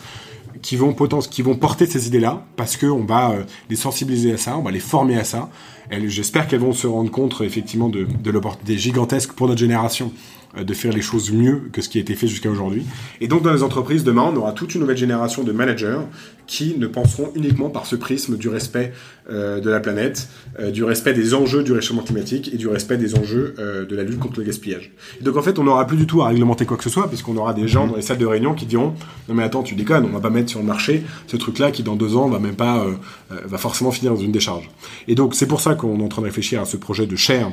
qui 0.62 0.76
vont 0.76 0.94
qui 0.94 1.42
vont 1.42 1.56
porter 1.56 1.86
ces 1.86 2.08
idées-là, 2.08 2.46
parce 2.56 2.78
que 2.78 2.86
on 2.86 3.04
va 3.04 3.32
euh, 3.32 3.44
les 3.70 3.76
sensibiliser 3.76 4.34
à 4.34 4.38
ça, 4.38 4.58
on 4.58 4.62
va 4.62 4.72
les 4.72 4.80
former 4.80 5.18
à 5.18 5.24
ça. 5.24 5.50
J'espère 5.92 6.48
qu'elles 6.48 6.62
vont 6.62 6.74
se 6.74 6.88
rendre 6.88 7.12
compte 7.12 7.42
effectivement 7.42 7.90
de, 7.90 8.06
de 8.06 8.32
l'opportunité 8.32 8.78
gigantesque 8.78 9.34
pour 9.34 9.48
notre 9.48 9.60
génération 9.60 10.12
euh, 10.12 10.35
de 10.64 10.74
faire 10.74 10.94
les 10.94 11.02
choses 11.02 11.32
mieux 11.32 11.64
que 11.72 11.82
ce 11.82 11.90
qui 11.90 11.98
a 11.98 12.02
été 12.02 12.16
fait 12.16 12.28
jusqu'à 12.28 12.50
aujourd'hui. 12.50 12.84
Et 13.22 13.28
donc 13.28 13.44
dans 13.44 13.54
les 13.54 13.64
entreprises, 13.64 14.04
demain, 14.04 14.32
on 14.34 14.36
aura 14.36 14.52
toute 14.52 14.76
une 14.76 14.82
nouvelle 14.82 14.98
génération 14.98 15.44
de 15.44 15.52
managers 15.52 16.00
qui 16.48 16.76
ne 16.78 16.86
penseront 16.88 17.32
uniquement 17.36 17.70
par 17.70 17.86
ce 17.86 17.96
prisme 17.96 18.38
du 18.38 18.50
respect 18.50 18.94
euh, 19.30 19.60
de 19.60 19.70
la 19.70 19.80
planète, 19.80 20.30
euh, 20.60 20.70
du 20.70 20.84
respect 20.84 21.14
des 21.14 21.34
enjeux 21.34 21.64
du 21.64 21.72
réchauffement 21.72 22.04
climatique 22.04 22.54
et 22.54 22.58
du 22.58 22.68
respect 22.68 22.98
des 22.98 23.16
enjeux 23.16 23.56
de 23.58 23.96
la 23.96 24.04
lutte 24.04 24.20
contre 24.20 24.40
le 24.40 24.46
gaspillage. 24.46 24.92
Et 25.20 25.24
donc 25.24 25.38
en 25.38 25.42
fait, 25.42 25.58
on 25.60 25.64
n'aura 25.64 25.88
plus 25.88 25.98
du 25.98 26.06
tout 26.06 26.22
à 26.22 26.28
réglementer 26.28 26.66
quoi 26.66 26.78
que 26.78 26.84
ce 26.84 26.90
soit, 26.90 27.08
puisqu'on 27.08 27.36
aura 27.38 27.54
des 27.54 27.68
gens 27.68 27.88
dans 27.88 27.96
les 27.96 28.02
salles 28.02 28.18
de 28.18 28.26
réunion 28.26 28.54
qui 28.54 28.66
diront 28.66 28.94
non 29.28 29.36
mais 29.36 29.44
attends, 29.44 29.64
tu 29.64 29.76
déconnes, 29.76 30.06
on 30.06 30.10
va 30.10 30.20
pas 30.20 30.30
mettre 30.30 30.50
sur 30.50 30.60
le 30.60 30.66
marché 30.66 31.04
ce 31.28 31.38
truc-là 31.38 31.72
qui 31.72 31.84
dans 31.84 31.96
deux 31.96 32.16
ans 32.16 32.28
va 32.28 32.40
même 32.40 32.56
pas 32.56 32.86
va 33.30 33.58
forcément 33.58 33.92
finir 33.92 34.14
dans 34.14 34.20
une 34.20 34.32
décharge. 34.32 34.70
Et 35.08 35.16
donc 35.16 35.36
c'est 35.36 35.48
pour 35.48 35.62
ça 35.62 35.76
qu'on 35.76 36.00
est 36.00 36.04
en 36.04 36.08
train 36.08 36.22
de 36.22 36.28
réfléchir 36.28 36.62
à 36.62 36.66
ce 36.66 36.78
projet 36.78 37.08
de 37.08 37.16
chaire 37.16 37.52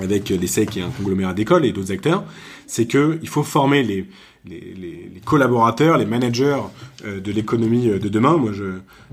avec 0.00 0.28
l'essai 0.28 0.66
qui 0.66 0.80
est 0.80 0.82
un 0.82 0.90
conglomérat 0.90 1.34
d'écoles 1.34 1.64
et 1.64 1.72
d'autres 1.72 1.92
acteurs, 1.92 2.24
c'est 2.66 2.86
que 2.86 3.18
il 3.22 3.28
faut 3.28 3.42
former 3.42 3.82
les, 3.82 4.06
les, 4.46 4.74
les, 4.74 5.10
les 5.14 5.20
collaborateurs, 5.24 5.98
les 5.98 6.06
managers 6.06 6.58
euh, 7.04 7.20
de 7.20 7.30
l'économie 7.30 7.90
euh, 7.90 7.98
de 7.98 8.08
demain. 8.08 8.36
Moi, 8.36 8.52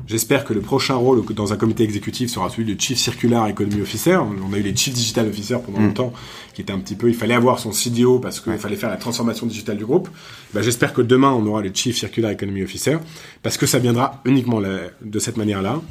j'espère 0.07 0.45
que 0.45 0.53
le 0.53 0.61
prochain 0.61 0.95
rôle 0.95 1.23
dans 1.33 1.51
un 1.51 1.57
comité 1.57 1.83
exécutif 1.83 2.29
sera 2.29 2.49
celui 2.49 2.73
de 2.73 2.79
Chief 2.79 2.97
Circular 2.97 3.47
Economy 3.47 3.81
Officer. 3.81 4.15
On 4.15 4.53
a 4.53 4.57
eu 4.57 4.61
les 4.61 4.75
Chief 4.75 4.93
Digital 4.93 5.27
Officer 5.27 5.57
pendant 5.65 5.79
mm. 5.79 5.87
longtemps, 5.87 6.13
qui 6.53 6.61
était 6.61 6.71
un 6.71 6.79
petit 6.79 6.95
peu, 6.95 7.09
il 7.09 7.15
fallait 7.15 7.33
avoir 7.33 7.59
son 7.59 7.71
CDO 7.71 8.19
parce 8.19 8.39
qu'il 8.39 8.57
fallait 8.57 8.77
faire 8.77 8.89
la 8.89 8.97
transformation 8.97 9.45
digitale 9.45 9.77
du 9.77 9.85
groupe. 9.85 10.09
Ben, 10.53 10.61
j'espère 10.61 10.93
que 10.93 11.01
demain, 11.01 11.31
on 11.31 11.45
aura 11.45 11.61
le 11.61 11.71
Chief 11.73 11.97
Circular 11.97 12.31
Economy 12.31 12.63
Officer, 12.63 12.97
parce 13.43 13.57
que 13.57 13.65
ça 13.65 13.79
viendra 13.79 14.21
uniquement 14.25 14.61
de 14.61 15.19
cette 15.19 15.37
manière-là. 15.37 15.81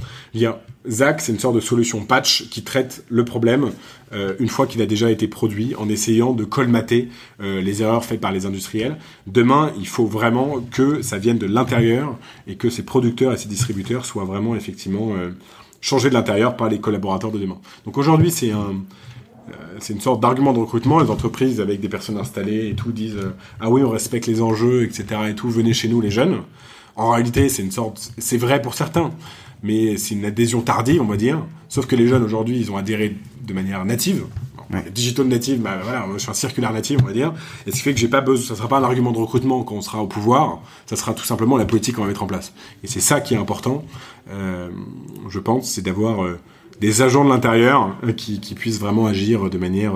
Zach, 0.89 1.21
c'est 1.21 1.33
une 1.33 1.39
sorte 1.39 1.57
de 1.57 1.61
solution 1.61 2.05
patch 2.05 2.49
qui 2.49 2.63
traite 2.63 3.05
le 3.09 3.25
problème 3.25 3.73
euh, 4.13 4.35
une 4.39 4.49
fois 4.49 4.67
qu'il 4.67 4.81
a 4.83 4.87
déjà 4.87 5.11
été 5.11 5.27
produit, 5.27 5.75
en 5.77 5.89
essayant 5.89 6.33
de 6.33 6.45
colmater 6.45 7.09
euh, 7.41 7.61
les 7.61 7.83
erreurs 7.83 8.05
faites 8.05 8.21
par 8.21 8.33
les 8.33 8.47
industriels. 8.47 8.97
Demain, 9.27 9.73
il 9.79 9.87
faut 9.87 10.07
vraiment 10.07 10.61
que 10.71 11.03
ça 11.03 11.19
vienne 11.19 11.39
de 11.39 11.47
l'intérieur 11.47 12.17
et 12.47 12.57
que 12.57 12.71
ces 12.71 12.85
producteurs 12.85 13.33
et 13.33 13.37
ces 13.37 13.49
distributeurs 13.49 14.05
soient 14.05 14.25
vraiment 14.25 14.55
effectivement 14.55 15.11
euh, 15.17 15.31
changés 15.81 16.09
de 16.09 16.15
l'intérieur 16.15 16.57
par 16.57 16.69
les 16.69 16.79
collaborateurs 16.79 17.33
de 17.33 17.39
demain. 17.39 17.59
Donc 17.85 17.99
aujourd'hui, 17.99 18.31
c'est 18.31 18.53
un 18.53 18.75
c'est 19.79 19.93
une 19.93 20.01
sorte 20.01 20.21
d'argument 20.21 20.53
de 20.53 20.59
recrutement. 20.59 20.99
Les 20.99 21.11
entreprises 21.11 21.61
avec 21.61 21.81
des 21.81 21.89
personnes 21.89 22.17
installées 22.17 22.69
et 22.69 22.75
tout 22.75 22.91
disent 22.91 23.21
ah 23.61 23.71
oui 23.71 23.83
on 23.85 23.91
respecte 23.91 24.27
les 24.27 24.43
enjeux 24.43 24.83
etc 24.83 25.21
et 25.29 25.35
tout 25.37 25.49
venez 25.49 25.73
chez 25.73 25.89
nous 25.89 26.01
les 26.01 26.11
jeunes. 26.11 26.43
En 26.97 27.11
réalité 27.11 27.49
c'est 27.49 27.63
une 27.63 27.71
sorte 27.71 28.13
c'est 28.19 28.39
vrai 28.39 28.61
pour 28.61 28.75
certains 28.75 29.13
mais 29.63 29.97
c'est 29.97 30.15
une 30.15 30.25
adhésion 30.25 30.61
tardive, 30.61 31.03
on 31.03 31.07
va 31.07 31.17
dire. 31.17 31.45
Sauf 31.69 31.87
que 31.87 31.97
les 31.97 32.09
jeunes 32.09 32.23
aujourd'hui, 32.23 32.59
ils 32.59 32.71
ont 32.71 32.77
adhéré 32.77 33.17
de 33.43 33.53
manière 33.53 33.85
native. 33.85 34.25
Digital 34.91 35.27
native, 35.27 35.61
bah, 35.61 35.79
voilà, 35.83 36.07
je 36.15 36.19
suis 36.19 36.31
un 36.31 36.35
circulaire 36.35 36.73
native, 36.73 36.99
on 37.03 37.07
va 37.07 37.13
dire. 37.13 37.33
Et 37.67 37.71
ce 37.71 37.77
qui 37.77 37.83
fait 37.83 37.95
que 37.95 38.01
j'ai 38.01 38.09
pas 38.09 38.21
besoin, 38.21 38.47
ça 38.47 38.57
sera 38.57 38.69
pas 38.69 38.79
un 38.79 38.85
argument 38.85 39.13
de 39.13 39.19
recrutement 39.19 39.63
quand 39.63 39.77
on 39.77 39.81
sera 39.81 40.03
au 40.03 40.07
pouvoir, 40.07 40.61
ça 40.87 40.97
sera 40.97 41.15
tout 41.15 41.25
simplement 41.25 41.57
la 41.57 41.65
politique 41.65 41.97
qu'on 41.97 42.03
va 42.03 42.09
mettre 42.09 42.23
en 42.23 42.27
place. 42.27 42.53
Et 42.83 42.87
c'est 42.87 43.01
ça 43.01 43.21
qui 43.21 43.35
est 43.35 43.39
important, 43.39 43.85
euh, 44.31 44.69
je 45.29 45.39
pense, 45.39 45.71
c'est 45.71 45.83
d'avoir 45.83 46.25
euh, 46.25 46.39
des 46.81 47.03
agents 47.03 47.25
de 47.25 47.31
l'intérieur 47.31 47.97
euh, 48.05 48.13
qui, 48.13 48.41
qui, 48.41 48.55
puissent 48.55 48.81
vraiment 48.81 49.07
agir 49.07 49.49
de 49.49 49.59
manière, 49.59 49.95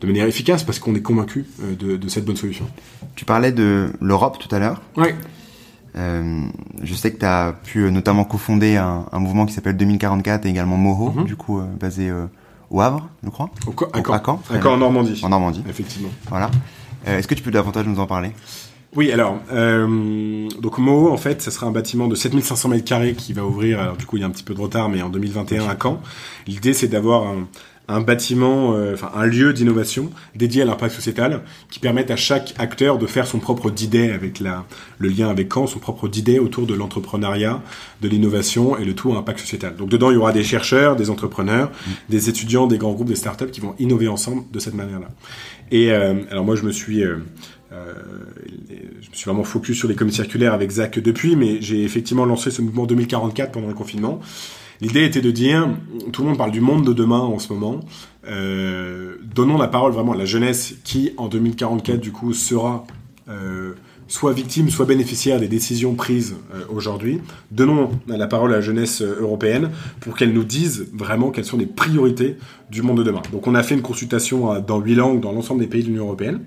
de 0.00 0.06
manière 0.06 0.26
efficace 0.26 0.62
parce 0.62 0.78
qu'on 0.78 0.94
est 0.94 1.02
convaincu 1.02 1.46
de, 1.60 1.96
de, 1.96 2.08
cette 2.08 2.24
bonne 2.24 2.36
solution. 2.36 2.66
Tu 3.16 3.24
parlais 3.24 3.52
de 3.52 3.90
l'Europe 4.00 4.38
tout 4.38 4.54
à 4.54 4.58
l'heure. 4.58 4.82
Oui. 4.96 5.08
Euh, 5.96 6.46
je 6.82 6.94
sais 6.94 7.12
que 7.12 7.18
tu 7.18 7.26
as 7.26 7.54
pu 7.64 7.80
euh, 7.80 7.90
notamment 7.90 8.24
cofonder 8.24 8.76
un, 8.76 9.06
un 9.12 9.18
mouvement 9.18 9.44
qui 9.44 9.52
s'appelle 9.52 9.76
2044 9.76 10.46
et 10.46 10.48
également 10.48 10.78
Moho, 10.78 11.10
mhm. 11.10 11.24
du 11.24 11.36
coup 11.36 11.58
euh, 11.58 11.64
basé 11.78 12.10
au 12.72 12.80
Havre, 12.80 13.08
je 13.22 13.30
crois. 13.30 13.50
Au, 13.66 13.74
à, 13.92 14.22
Caen. 14.24 14.42
À 14.50 14.66
en 14.66 14.76
Normandie. 14.78 15.20
En 15.22 15.28
Normandie. 15.28 15.62
Effectivement. 15.68 16.10
Voilà. 16.28 16.50
Est-ce 17.06 17.28
que 17.28 17.34
tu 17.34 17.42
peux 17.42 17.50
davantage 17.50 17.86
nous 17.86 18.00
en 18.00 18.06
parler? 18.06 18.32
Oui, 18.94 19.10
alors, 19.10 19.38
euh, 19.52 20.48
donc 20.60 20.76
Moho, 20.76 21.10
en 21.10 21.16
fait, 21.16 21.40
ce 21.40 21.50
sera 21.50 21.66
un 21.66 21.70
bâtiment 21.70 22.08
de 22.08 22.14
7500 22.14 22.68
mètres 22.68 22.84
carrés 22.84 23.14
qui 23.14 23.32
va 23.32 23.42
ouvrir, 23.42 23.80
alors 23.80 23.96
du 23.96 24.04
coup, 24.04 24.18
il 24.18 24.20
y 24.20 24.22
a 24.22 24.26
un 24.26 24.30
petit 24.30 24.42
peu 24.42 24.52
de 24.52 24.60
retard, 24.60 24.90
mais 24.90 25.00
en 25.00 25.08
2021 25.08 25.66
à 25.66 25.76
Caen. 25.80 26.02
L'idée, 26.46 26.74
c'est 26.74 26.88
d'avoir 26.88 27.26
un, 27.26 27.48
un 27.92 28.00
bâtiment, 28.00 28.74
euh, 28.74 28.94
enfin 28.94 29.10
un 29.14 29.26
lieu 29.26 29.52
d'innovation 29.52 30.10
dédié 30.34 30.62
à 30.62 30.64
l'impact 30.64 30.94
sociétal, 30.94 31.42
qui 31.70 31.78
permettent 31.78 32.10
à 32.10 32.16
chaque 32.16 32.54
acteur 32.58 32.98
de 32.98 33.06
faire 33.06 33.26
son 33.26 33.38
propre 33.38 33.70
d'idée 33.70 34.10
avec 34.10 34.40
la, 34.40 34.64
le 34.98 35.08
lien 35.08 35.28
avec 35.28 35.52
Caen, 35.52 35.66
son 35.66 35.78
propre 35.78 36.08
d'idée 36.08 36.38
autour 36.38 36.66
de 36.66 36.74
l'entrepreneuriat, 36.74 37.62
de 38.00 38.08
l'innovation 38.08 38.76
et 38.78 38.84
le 38.84 38.94
tout 38.94 39.12
à 39.12 39.18
impact 39.18 39.40
sociétal. 39.40 39.76
Donc 39.76 39.88
dedans, 39.88 40.10
il 40.10 40.14
y 40.14 40.16
aura 40.16 40.32
des 40.32 40.44
chercheurs, 40.44 40.96
des 40.96 41.10
entrepreneurs, 41.10 41.70
des 42.08 42.28
étudiants, 42.28 42.66
des 42.66 42.78
grands 42.78 42.92
groupes, 42.92 43.08
des 43.08 43.16
startups 43.16 43.50
qui 43.50 43.60
vont 43.60 43.74
innover 43.78 44.08
ensemble 44.08 44.44
de 44.52 44.58
cette 44.58 44.74
manière-là. 44.74 45.08
Et 45.70 45.90
euh, 45.90 46.14
alors 46.30 46.44
moi, 46.44 46.54
je 46.54 46.64
me 46.64 46.70
suis 46.70 47.02
euh, 47.02 47.16
euh, 47.72 47.94
je 49.00 49.10
me 49.10 49.14
suis 49.14 49.24
vraiment 49.24 49.44
focus 49.44 49.78
sur 49.78 49.88
l'économie 49.88 50.12
circulaire 50.12 50.52
avec 50.52 50.70
Zach 50.70 50.98
depuis, 50.98 51.36
mais 51.36 51.60
j'ai 51.62 51.82
effectivement 51.82 52.24
lancé 52.24 52.50
ce 52.50 52.60
mouvement 52.60 52.86
2044 52.86 53.52
pendant 53.52 53.68
le 53.68 53.74
confinement. 53.74 54.20
L'idée 54.82 55.04
était 55.04 55.20
de 55.20 55.30
dire, 55.30 55.68
tout 56.12 56.22
le 56.22 56.28
monde 56.28 56.38
parle 56.38 56.50
du 56.50 56.60
monde 56.60 56.84
de 56.84 56.92
demain 56.92 57.20
en 57.20 57.38
ce 57.38 57.52
moment, 57.52 57.78
euh, 58.26 59.14
donnons 59.22 59.56
la 59.56 59.68
parole 59.68 59.92
vraiment 59.92 60.10
à 60.10 60.16
la 60.16 60.24
jeunesse 60.24 60.74
qui, 60.82 61.12
en 61.18 61.28
2044, 61.28 62.00
du 62.00 62.10
coup, 62.10 62.32
sera 62.32 62.84
euh, 63.28 63.74
soit 64.08 64.32
victime, 64.32 64.70
soit 64.70 64.84
bénéficiaire 64.84 65.38
des 65.38 65.46
décisions 65.46 65.94
prises 65.94 66.34
euh, 66.52 66.64
aujourd'hui. 66.68 67.20
Donnons 67.52 67.90
la 68.08 68.26
parole 68.26 68.52
à 68.52 68.56
la 68.56 68.60
jeunesse 68.60 69.02
européenne 69.02 69.70
pour 70.00 70.16
qu'elle 70.16 70.32
nous 70.32 70.42
dise 70.42 70.88
vraiment 70.92 71.30
quelles 71.30 71.44
sont 71.44 71.58
les 71.58 71.66
priorités 71.66 72.36
du 72.68 72.82
monde 72.82 72.98
de 72.98 73.04
demain. 73.04 73.22
Donc 73.30 73.46
on 73.46 73.54
a 73.54 73.62
fait 73.62 73.76
une 73.76 73.82
consultation 73.82 74.58
dans 74.58 74.80
huit 74.80 74.96
langues 74.96 75.20
dans 75.20 75.30
l'ensemble 75.30 75.60
des 75.60 75.68
pays 75.68 75.84
de 75.84 75.90
l'Union 75.90 76.06
européenne. 76.06 76.40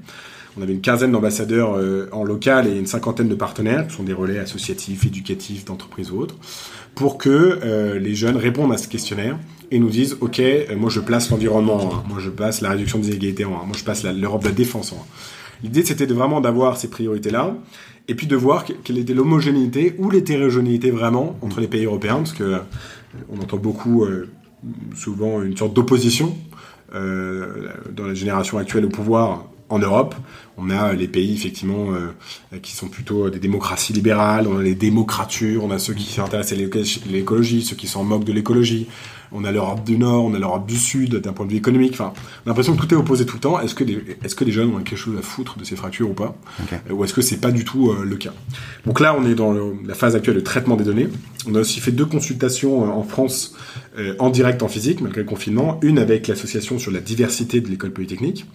On 0.57 0.61
avait 0.61 0.73
une 0.73 0.81
quinzaine 0.81 1.11
d'ambassadeurs 1.11 1.77
en 2.13 2.23
local 2.23 2.67
et 2.67 2.77
une 2.77 2.85
cinquantaine 2.85 3.27
de 3.27 3.35
partenaires, 3.35 3.87
qui 3.87 3.95
sont 3.95 4.03
des 4.03 4.13
relais 4.13 4.39
associatifs, 4.39 5.05
éducatifs, 5.05 5.65
d'entreprises 5.65 6.11
ou 6.11 6.19
autres, 6.19 6.35
pour 6.95 7.17
que 7.17 7.29
euh, 7.29 7.99
les 7.99 8.15
jeunes 8.15 8.37
répondent 8.37 8.71
à 8.71 8.77
ce 8.77 8.87
questionnaire 8.87 9.37
et 9.69 9.79
nous 9.79 9.89
disent 9.89 10.17
ok 10.21 10.39
euh, 10.39 10.75
moi 10.77 10.89
je 10.89 11.01
place 11.01 11.29
l'environnement 11.29 11.75
en 11.75 11.99
1, 11.99 12.03
moi 12.07 12.17
je 12.19 12.29
place 12.29 12.61
la 12.61 12.69
réduction 12.69 12.99
des 12.99 13.09
inégalités 13.09 13.45
en 13.45 13.61
1, 13.61 13.65
moi 13.65 13.75
je 13.77 13.83
place 13.83 14.03
l'Europe 14.03 14.41
de 14.43 14.47
la 14.47 14.53
défense 14.53 14.93
en 14.93 14.95
1. 14.95 14.99
L'idée 15.63 15.85
c'était 15.85 16.07
de 16.07 16.13
vraiment 16.13 16.41
d'avoir 16.41 16.77
ces 16.77 16.89
priorités 16.89 17.29
là 17.29 17.55
et 18.07 18.15
puis 18.15 18.27
de 18.27 18.35
voir 18.35 18.65
quelle 18.83 18.97
était 18.97 19.13
l'homogénéité 19.13 19.95
ou 19.97 20.09
l'hétérogénéité 20.09 20.89
vraiment 20.89 21.37
entre 21.41 21.59
les 21.59 21.67
pays 21.67 21.85
européens 21.85 22.17
parce 22.17 22.33
que 22.33 22.43
euh, 22.43 22.59
on 23.29 23.41
entend 23.41 23.57
beaucoup 23.57 24.05
souvent 24.93 25.41
une 25.41 25.55
sorte 25.55 25.73
d'opposition 25.73 26.35
dans 26.91 28.05
la 28.05 28.13
génération 28.13 28.57
actuelle 28.57 28.85
au 28.85 28.89
pouvoir 28.89 29.47
en 29.69 29.79
Europe, 29.79 30.15
on 30.57 30.69
a 30.69 30.93
les 30.93 31.07
pays 31.07 31.33
effectivement 31.33 31.91
euh, 31.91 32.59
qui 32.61 32.73
sont 32.73 32.87
plutôt 32.87 33.29
des 33.29 33.39
démocraties 33.39 33.93
libérales, 33.93 34.47
on 34.47 34.59
a 34.59 34.63
les 34.63 34.75
démocratures, 34.75 35.63
on 35.63 35.71
a 35.71 35.79
ceux 35.79 35.93
qui 35.93 36.11
s'intéressent 36.11 36.59
à 36.59 37.09
l'écologie, 37.11 37.63
ceux 37.63 37.75
qui 37.75 37.87
s'en 37.87 38.03
moquent 38.03 38.25
de 38.25 38.33
l'écologie, 38.33 38.87
on 39.31 39.43
a 39.43 39.51
l'Europe 39.51 39.83
du 39.83 39.97
Nord, 39.97 40.25
on 40.25 40.33
a 40.33 40.39
l'Europe 40.39 40.65
du 40.65 40.77
Sud 40.77 41.15
d'un 41.15 41.33
point 41.33 41.45
de 41.45 41.51
vue 41.51 41.57
économique. 41.57 41.93
Enfin, 41.93 42.13
on 42.15 42.47
a 42.47 42.49
l'impression 42.51 42.75
que 42.75 42.81
tout 42.81 42.93
est 42.93 42.97
opposé 42.97 43.25
tout 43.25 43.35
le 43.35 43.41
temps. 43.41 43.59
Est-ce 43.59 43.75
que, 43.75 43.83
est-ce 44.23 44.35
que 44.35 44.45
les 44.45 44.51
jeunes 44.51 44.73
ont 44.73 44.77
quelque 44.77 44.97
chose 44.97 45.17
à 45.17 45.21
foutre 45.21 45.57
de 45.57 45.65
ces 45.65 45.75
fractures 45.75 46.09
ou 46.09 46.13
pas? 46.13 46.35
Ou 46.89 47.03
est-ce 47.03 47.13
que 47.13 47.21
c'est 47.21 47.41
pas 47.41 47.51
du 47.51 47.65
tout 47.65 47.89
euh, 47.89 48.05
le 48.05 48.15
cas? 48.15 48.33
Donc 48.85 48.99
là, 48.99 49.15
on 49.19 49.25
est 49.25 49.35
dans 49.35 49.53
la 49.53 49.95
phase 49.95 50.15
actuelle 50.15 50.35
de 50.35 50.41
traitement 50.41 50.75
des 50.75 50.83
données. 50.83 51.09
On 51.47 51.55
a 51.55 51.59
aussi 51.59 51.79
fait 51.79 51.91
deux 51.91 52.05
consultations 52.05 52.85
euh, 52.85 52.87
en 52.87 53.03
France 53.03 53.55
en 54.19 54.29
direct 54.29 54.61
en 54.61 54.67
physique, 54.67 54.99
malgré 54.99 55.21
le 55.21 55.27
confinement. 55.27 55.79
Une 55.81 55.99
avec 55.99 56.27
l'association 56.27 56.79
sur 56.79 56.91
la 56.91 56.99
diversité 56.99 57.61
de 57.61 57.69
l'école 57.69 57.91
polytechnique 57.91 58.45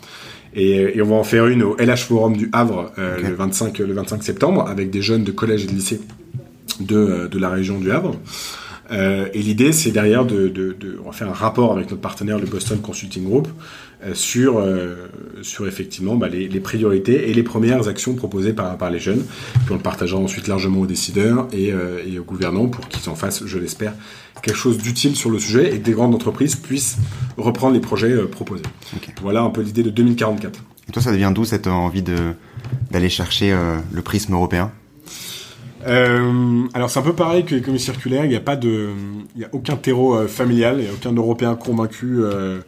et, 0.54 0.96
et, 0.96 1.02
on 1.02 1.06
va 1.06 1.16
en 1.16 1.24
faire 1.24 1.46
une 1.46 1.62
au 1.62 1.76
LH 1.78 2.06
Forum 2.06 2.36
du 2.36 2.48
Havre 2.52 2.92
euh, 2.98 3.20
le, 3.20 3.34
25, 3.34 3.78
le 3.78 3.92
25 3.92 4.22
septembre 4.22 4.68
avec 4.68 4.90
des 4.90 5.02
jeunes 5.02 5.24
de 5.24 5.30
collège 5.32 5.64
et 5.64 5.66
de 5.66 5.72
lycée 5.72 6.00
de, 6.80 6.96
euh, 6.96 7.28
de 7.28 7.38
la 7.38 7.50
région 7.50 7.78
du 7.78 7.90
Havre. 7.90 8.16
Euh, 8.90 9.28
et 9.32 9.38
l'idée, 9.40 9.72
c'est 9.72 9.92
derrière 9.92 10.24
de, 10.24 10.48
de, 10.48 10.76
de, 10.78 10.98
on 11.02 11.06
va 11.06 11.12
faire 11.12 11.28
un 11.28 11.34
rapport 11.34 11.72
avec 11.72 11.90
notre 11.90 12.02
partenaire, 12.02 12.38
le 12.38 12.46
Boston 12.46 12.80
Consulting 12.80 13.24
Group, 13.24 13.46
euh, 13.46 13.50
sur, 14.14 14.58
euh, 14.58 15.08
sur 15.42 15.66
effectivement 15.68 16.16
bah, 16.16 16.28
les, 16.28 16.48
les, 16.48 16.60
priorités 16.60 17.30
et 17.30 17.34
les 17.34 17.42
premières 17.42 17.88
actions 17.88 18.14
proposées 18.14 18.52
par, 18.52 18.76
par 18.76 18.90
les 18.90 18.98
jeunes. 18.98 19.24
Puis 19.64 19.72
on 19.72 19.74
le 19.74 19.80
partagera 19.80 20.20
ensuite 20.20 20.48
largement 20.48 20.80
aux 20.80 20.86
décideurs 20.86 21.48
et, 21.52 21.72
euh, 21.72 22.02
et 22.06 22.18
aux 22.18 22.24
gouvernants 22.24 22.68
pour 22.68 22.88
qu'ils 22.88 23.10
en 23.10 23.14
fassent, 23.14 23.44
je 23.44 23.58
l'espère, 23.58 23.94
quelque 24.42 24.56
chose 24.56 24.78
d'utile 24.78 25.16
sur 25.16 25.30
le 25.30 25.38
sujet 25.38 25.74
et 25.74 25.78
que 25.78 25.84
des 25.84 25.92
grandes 25.92 26.14
entreprises 26.14 26.56
puissent 26.56 26.98
reprendre 27.36 27.74
les 27.74 27.80
projets 27.80 28.16
proposés. 28.26 28.64
Okay. 28.96 29.12
Voilà 29.20 29.42
un 29.42 29.50
peu 29.50 29.62
l'idée 29.62 29.82
de 29.82 29.90
2044. 29.90 30.60
Et 30.88 30.92
toi, 30.92 31.02
ça 31.02 31.12
devient 31.12 31.32
d'où 31.34 31.44
cette 31.44 31.66
envie 31.66 32.02
d'aller 32.90 33.08
chercher 33.08 33.56
le 33.92 34.02
prisme 34.02 34.34
européen? 34.34 34.72
Euh, 35.86 36.64
alors 36.74 36.90
c'est 36.90 36.98
un 36.98 37.02
peu 37.02 37.14
pareil 37.14 37.44
que 37.44 37.54
l'économie 37.54 37.80
circulaire, 37.80 38.24
il 38.24 38.28
n'y 38.28 38.36
a 38.36 38.40
pas 38.40 38.56
de, 38.56 38.90
il 39.34 39.40
y 39.40 39.44
a 39.44 39.48
aucun 39.52 39.76
terreau 39.76 40.14
euh, 40.14 40.28
familial, 40.28 40.76
il 40.78 40.84
n'y 40.84 40.90
a 40.90 40.92
aucun 40.92 41.12
Européen 41.12 41.54
convaincu 41.54 42.18
euh, 42.20 42.60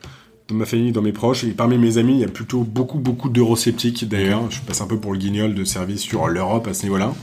dans 0.53 0.59
ma 0.59 0.67
famille, 0.67 0.93
dans 0.93 1.03
mes 1.03 1.13
proches, 1.13 1.45
et 1.45 1.49
parmi 1.49 1.79
mes 1.79 1.99
amis, 1.99 2.15
il 2.15 2.21
y 2.21 2.25
a 2.25 2.29
plutôt 2.29 2.61
beaucoup 2.61 2.99
beaucoup 2.99 3.29
d'eurosceptiques 3.29 4.09
d'ailleurs. 4.09 4.51
Je 4.51 4.61
passe 4.61 4.81
un 4.81 4.87
peu 4.87 4.99
pour 4.99 5.13
le 5.13 5.19
guignol 5.19 5.55
de 5.55 5.65
service 5.65 6.03
sur 6.03 6.29
l'Europe 6.29 6.67
à 6.69 6.75
ce 6.75 6.85
niveau-là. 6.85 7.15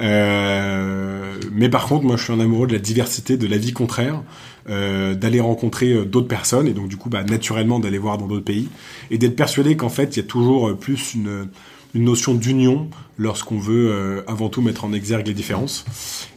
Euh, 0.00 1.34
mais 1.52 1.68
par 1.68 1.86
contre, 1.86 2.04
moi, 2.04 2.16
je 2.16 2.24
suis 2.24 2.32
un 2.32 2.40
amoureux 2.40 2.66
de 2.66 2.72
la 2.72 2.78
diversité, 2.78 3.36
de 3.36 3.46
la 3.46 3.56
vie 3.56 3.72
contraire, 3.72 4.22
euh, 4.68 5.14
d'aller 5.14 5.40
rencontrer 5.40 6.04
d'autres 6.04 6.28
personnes 6.28 6.68
et 6.68 6.72
donc 6.72 6.88
du 6.88 6.96
coup, 6.96 7.08
bah, 7.08 7.24
naturellement, 7.24 7.78
d'aller 7.78 7.98
voir 7.98 8.18
dans 8.18 8.26
d'autres 8.26 8.44
pays 8.44 8.68
et 9.10 9.18
d'être 9.18 9.36
persuadé 9.36 9.76
qu'en 9.76 9.88
fait, 9.88 10.16
il 10.16 10.20
y 10.20 10.22
a 10.22 10.28
toujours 10.28 10.76
plus 10.76 11.14
une 11.14 11.48
notion 11.94 12.34
d'union 12.34 12.88
lorsqu'on 13.18 13.58
veut 13.58 13.90
euh, 13.90 14.22
avant 14.26 14.48
tout 14.48 14.62
mettre 14.62 14.84
en 14.84 14.92
exergue 14.92 15.26
les 15.26 15.34
différences. 15.34 15.84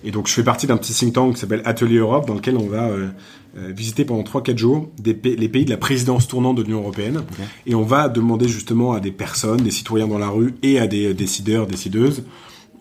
Et 0.04 0.12
donc 0.12 0.28
je 0.28 0.34
fais 0.34 0.44
partie 0.44 0.68
d'un 0.68 0.78
petit 0.78 0.94
think 0.94 1.14
tank 1.14 1.36
qui 1.36 1.40
s'appelle 1.40 1.62
Atelier 1.66 1.98
Europe 1.98 2.28
dans 2.28 2.34
lequel 2.34 2.58
on 2.58 2.68
va 2.68 2.88
euh, 2.88 2.98
euh, 2.98 3.10
visiter 3.56 4.06
pendant 4.06 4.24
3-4 4.24 4.58
jours 4.58 4.90
des 4.98 5.14
les 5.14 5.50
pays 5.50 5.66
de 5.66 5.70
la 5.70 5.78
présidence 5.78 6.28
tournante 6.28 6.58
de 6.58 6.64
l'Union 6.64 6.80
Européenne. 6.80 7.18
Okay. 7.18 7.44
Et 7.68 7.76
on 7.76 7.84
va 7.84 8.10
demander 8.10 8.48
justement 8.48 8.94
à 8.94 9.00
des 9.00 9.12
personnes, 9.12 9.62
des 9.62 9.72
citoyens 9.72 10.08
dans 10.08 10.20
la 10.20 10.30
rue 10.30 10.54
et 10.64 10.80
à 10.80 10.88
des 10.88 11.14
décideurs, 11.14 11.68
décideuses, 11.68 12.24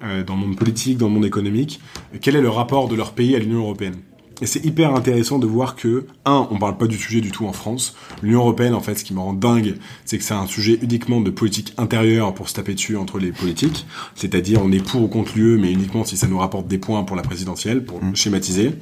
dans 0.00 0.34
le 0.34 0.40
monde 0.40 0.56
politique, 0.56 0.96
dans 0.98 1.08
le 1.08 1.14
monde 1.14 1.26
économique, 1.26 1.80
quel 2.20 2.36
est 2.36 2.40
le 2.40 2.48
rapport 2.48 2.88
de 2.88 2.94
leur 2.94 3.12
pays 3.12 3.34
à 3.36 3.38
l'Union 3.38 3.60
Européenne. 3.60 3.96
Et 4.40 4.46
c'est 4.46 4.64
hyper 4.64 4.94
intéressant 4.94 5.38
de 5.38 5.46
voir 5.46 5.76
que, 5.76 6.06
un, 6.24 6.48
on 6.50 6.58
parle 6.58 6.78
pas 6.78 6.86
du 6.86 6.96
sujet 6.96 7.20
du 7.20 7.30
tout 7.30 7.46
en 7.46 7.52
France. 7.52 7.94
L'Union 8.22 8.40
Européenne, 8.40 8.74
en 8.74 8.80
fait, 8.80 8.94
ce 8.94 9.04
qui 9.04 9.12
me 9.12 9.20
rend 9.20 9.34
dingue, 9.34 9.74
c'est 10.06 10.16
que 10.16 10.24
c'est 10.24 10.34
un 10.34 10.46
sujet 10.46 10.78
uniquement 10.80 11.20
de 11.20 11.30
politique 11.30 11.74
intérieure 11.76 12.32
pour 12.32 12.48
se 12.48 12.54
taper 12.54 12.74
dessus 12.74 12.96
entre 12.96 13.18
les 13.18 13.32
politiques. 13.32 13.86
C'est-à-dire, 14.14 14.62
on 14.64 14.72
est 14.72 14.84
pour 14.84 15.02
ou 15.02 15.08
contre 15.08 15.32
l'UE, 15.36 15.58
mais 15.58 15.70
uniquement 15.70 16.04
si 16.04 16.16
ça 16.16 16.26
nous 16.26 16.38
rapporte 16.38 16.66
des 16.68 16.78
points 16.78 17.04
pour 17.04 17.16
la 17.16 17.22
présidentielle, 17.22 17.84
pour 17.84 18.02
mmh. 18.02 18.16
schématiser. 18.16 18.72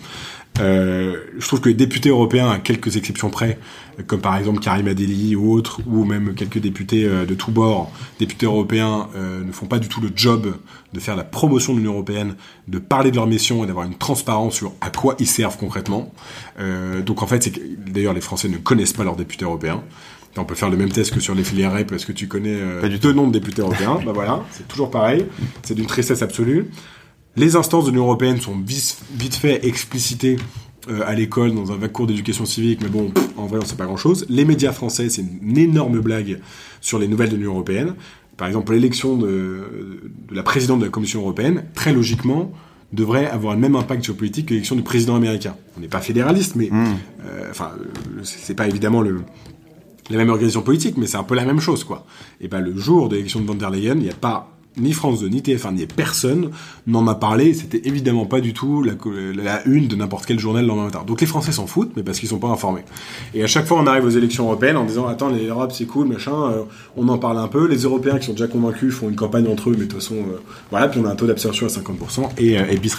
Euh, 0.61 1.17
je 1.39 1.47
trouve 1.47 1.61
que 1.61 1.69
les 1.69 1.75
députés 1.75 2.09
européens, 2.09 2.51
à 2.51 2.59
quelques 2.59 2.97
exceptions 2.97 3.31
près, 3.31 3.59
comme 4.07 4.21
par 4.21 4.37
exemple 4.37 4.61
Karim 4.61 4.89
Adeli 4.89 5.37
ou 5.37 5.53
autres, 5.53 5.81
ou 5.87 6.05
même 6.05 6.35
quelques 6.35 6.59
députés 6.59 7.05
euh, 7.05 7.27
de 7.27 7.35
tous 7.35 7.51
bords, 7.51 7.93
députés 8.19 8.47
européens, 8.47 9.09
euh, 9.17 9.45
ne 9.45 9.53
font 9.53 9.67
pas 9.67 9.79
du 9.79 9.89
tout 9.89 10.01
le 10.01 10.11
job 10.15 10.55
de 10.93 11.01
faire 11.01 11.17
la 11.17 11.25
promotion 11.25 11.73
de 11.73 11.79
l'Union 11.79 11.93
européenne, 11.93 12.35
de 12.67 12.79
parler 12.79 13.11
de 13.11 13.17
leur 13.17 13.27
mission 13.27 13.65
et 13.65 13.67
d'avoir 13.67 13.87
une 13.87 13.97
transparence 13.97 14.55
sur 14.55 14.73
à 14.81 14.91
quoi 14.91 15.17
ils 15.19 15.27
servent 15.27 15.59
concrètement. 15.59 16.13
Euh, 16.59 17.03
donc 17.03 17.23
en 17.23 17.27
fait, 17.27 17.43
c'est 17.43 17.53
d'ailleurs 17.91 18.15
les 18.15 18.21
Français 18.21 18.49
ne 18.49 18.57
connaissent 18.57 18.93
pas 18.93 19.05
leurs 19.05 19.17
députés 19.17 19.45
européens. 19.45 19.83
On 20.39 20.45
peut 20.45 20.55
faire 20.55 20.71
le 20.71 20.77
même 20.77 20.91
test 20.93 21.13
que 21.13 21.21
sur 21.21 21.35
les 21.35 21.43
filières 21.43 21.73
REP 21.73 21.91
parce 21.91 22.05
que 22.05 22.13
tu 22.13 22.29
connais 22.29 22.55
euh, 22.55 22.81
pas 22.81 22.89
du 22.89 22.99
deux 22.99 23.13
noms 23.13 23.27
de 23.27 23.33
députés 23.33 23.61
européens. 23.63 23.99
bah 24.07 24.13
voilà, 24.15 24.45
c'est 24.53 24.69
toujours 24.69 24.91
pareil. 24.91 25.27
C'est 25.63 25.75
d'une 25.75 25.87
tristesse 25.87 26.23
absolue. 26.23 26.67
Les 27.39 27.55
instances 27.55 27.85
de 27.85 27.91
l'Union 27.91 28.05
européenne 28.05 28.41
sont 28.41 28.57
vite, 28.59 29.37
fait 29.37 29.65
explicitées 29.65 30.39
euh, 30.91 31.03
à 31.07 31.15
l'école 31.15 31.55
dans 31.55 31.71
un 31.71 31.77
vague 31.77 31.93
cours 31.93 32.09
d'éducation 32.09 32.45
civique, 32.45 32.81
mais 32.83 32.89
bon, 32.89 33.11
pff, 33.11 33.29
en 33.37 33.47
vrai, 33.47 33.61
on 33.63 33.65
sait 33.65 33.77
pas 33.77 33.87
grand-chose. 33.87 34.27
Les 34.29 34.45
médias 34.45 34.73
français, 34.73 35.09
c'est 35.09 35.23
une 35.23 35.57
énorme 35.57 36.01
blague 36.01 36.41
sur 36.81 36.99
les 36.99 37.07
nouvelles 37.07 37.29
de 37.29 37.37
l'Union 37.37 37.53
européenne. 37.53 37.95
Par 38.37 38.49
exemple, 38.49 38.73
l'élection 38.73 39.17
de, 39.17 40.01
de, 40.29 40.35
la 40.35 40.43
présidente 40.43 40.81
de 40.81 40.87
la 40.87 40.91
Commission 40.91 41.21
européenne, 41.21 41.63
très 41.75 41.93
logiquement, 41.93 42.51
devrait 42.93 43.27
avoir 43.27 43.55
le 43.55 43.61
même 43.61 43.77
impact 43.77 44.05
géopolitique 44.05 44.47
que 44.47 44.55
l'élection 44.55 44.75
du 44.75 44.83
président 44.83 45.15
américain. 45.15 45.55
On 45.77 45.81
n'est 45.81 45.87
pas 45.87 46.01
fédéraliste, 46.01 46.57
mais 46.57 46.71
mmh. 46.73 46.87
euh, 47.25 47.51
enfin, 47.51 47.71
c'est 48.25 48.55
pas 48.55 48.67
évidemment 48.67 49.01
le, 49.01 49.21
la 50.11 50.17
même 50.17 50.31
organisation 50.31 50.63
politique, 50.63 50.97
mais 50.97 51.07
c'est 51.07 51.19
un 51.19 51.23
peu 51.23 51.37
la 51.37 51.45
même 51.45 51.61
chose, 51.61 51.85
quoi. 51.85 52.05
Et 52.41 52.49
ben, 52.49 52.61
le 52.61 52.77
jour 52.77 53.09
de 53.09 53.15
l'élection 53.15 53.39
de 53.39 53.47
von 53.47 53.55
der 53.55 53.71
Leyen, 53.71 53.95
il 53.95 54.03
n'y 54.03 54.11
a 54.11 54.15
pas 54.15 54.58
ni 54.79 54.93
France 54.93 55.21
2, 55.21 55.29
ni 55.29 55.41
TF1, 55.41 55.75
ni 55.75 55.87
personne 55.87 56.51
n'en 56.87 57.07
a 57.07 57.15
parlé. 57.15 57.55
C'était 57.55 57.83
évidemment 57.85 58.27
pas 58.27 58.41
du 58.41 58.53
tout 58.53 58.83
la, 58.83 59.67
une 59.67 59.89
de 59.89 59.97
n'importe 59.97 60.27
quel 60.27 60.39
journal 60.39 60.63
le 60.63 60.69
lendemain 60.69 60.85
matin. 60.85 61.05
Donc 61.07 61.21
les 61.21 61.27
Français 61.27 61.53
s'en 61.53 61.67
foutent, 61.67 61.93
mais 61.97 62.03
parce 62.03 62.19
qu'ils 62.19 62.29
sont 62.29 62.39
pas 62.39 62.49
informés. 62.49 62.83
Et 63.35 63.43
à 63.43 63.47
chaque 63.47 63.67
fois, 63.67 63.79
on 63.81 63.87
arrive 63.87 64.05
aux 64.05 64.11
élections 64.11 64.45
européennes 64.45 64.77
en 64.77 64.85
disant 64.85 65.07
attends, 65.07 65.29
les 65.29 65.49
c'est 65.71 65.87
cool, 65.87 66.09
machin. 66.09 66.33
Euh, 66.33 66.63
on 66.97 67.09
en 67.09 67.19
parle 67.19 67.39
un 67.39 67.49
peu. 67.49 67.67
Les 67.67 67.79
Européens 67.79 68.19
qui 68.19 68.27
sont 68.27 68.33
déjà 68.33 68.47
convaincus 68.47 68.95
font 68.95 69.09
une 69.09 69.17
campagne 69.17 69.49
entre 69.49 69.71
eux, 69.71 69.73
mais 69.73 69.87
de 69.87 69.91
toute 69.91 70.01
façon, 70.01 70.17
euh, 70.17 70.41
voilà. 70.71 70.89
Puis 70.89 71.01
on 71.01 71.05
a 71.07 71.11
un 71.11 71.17
taux 71.17 71.27
d'absorption 71.27 71.67
à 71.67 71.69
50% 71.69 72.31
et, 72.39 72.59
euh, 72.59 72.65
et 72.71 72.77
bis. 72.77 72.99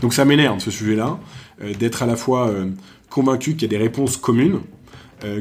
Donc 0.00 0.14
ça 0.14 0.24
m'énerve 0.24 0.58
ce 0.60 0.70
sujet-là 0.70 1.18
euh, 1.62 1.74
d'être 1.74 2.02
à 2.02 2.06
la 2.06 2.16
fois 2.16 2.52
convaincu 3.10 3.52
qu'il 3.52 3.62
y 3.62 3.64
a 3.66 3.78
des 3.78 3.82
réponses 3.82 4.16
communes 4.16 4.60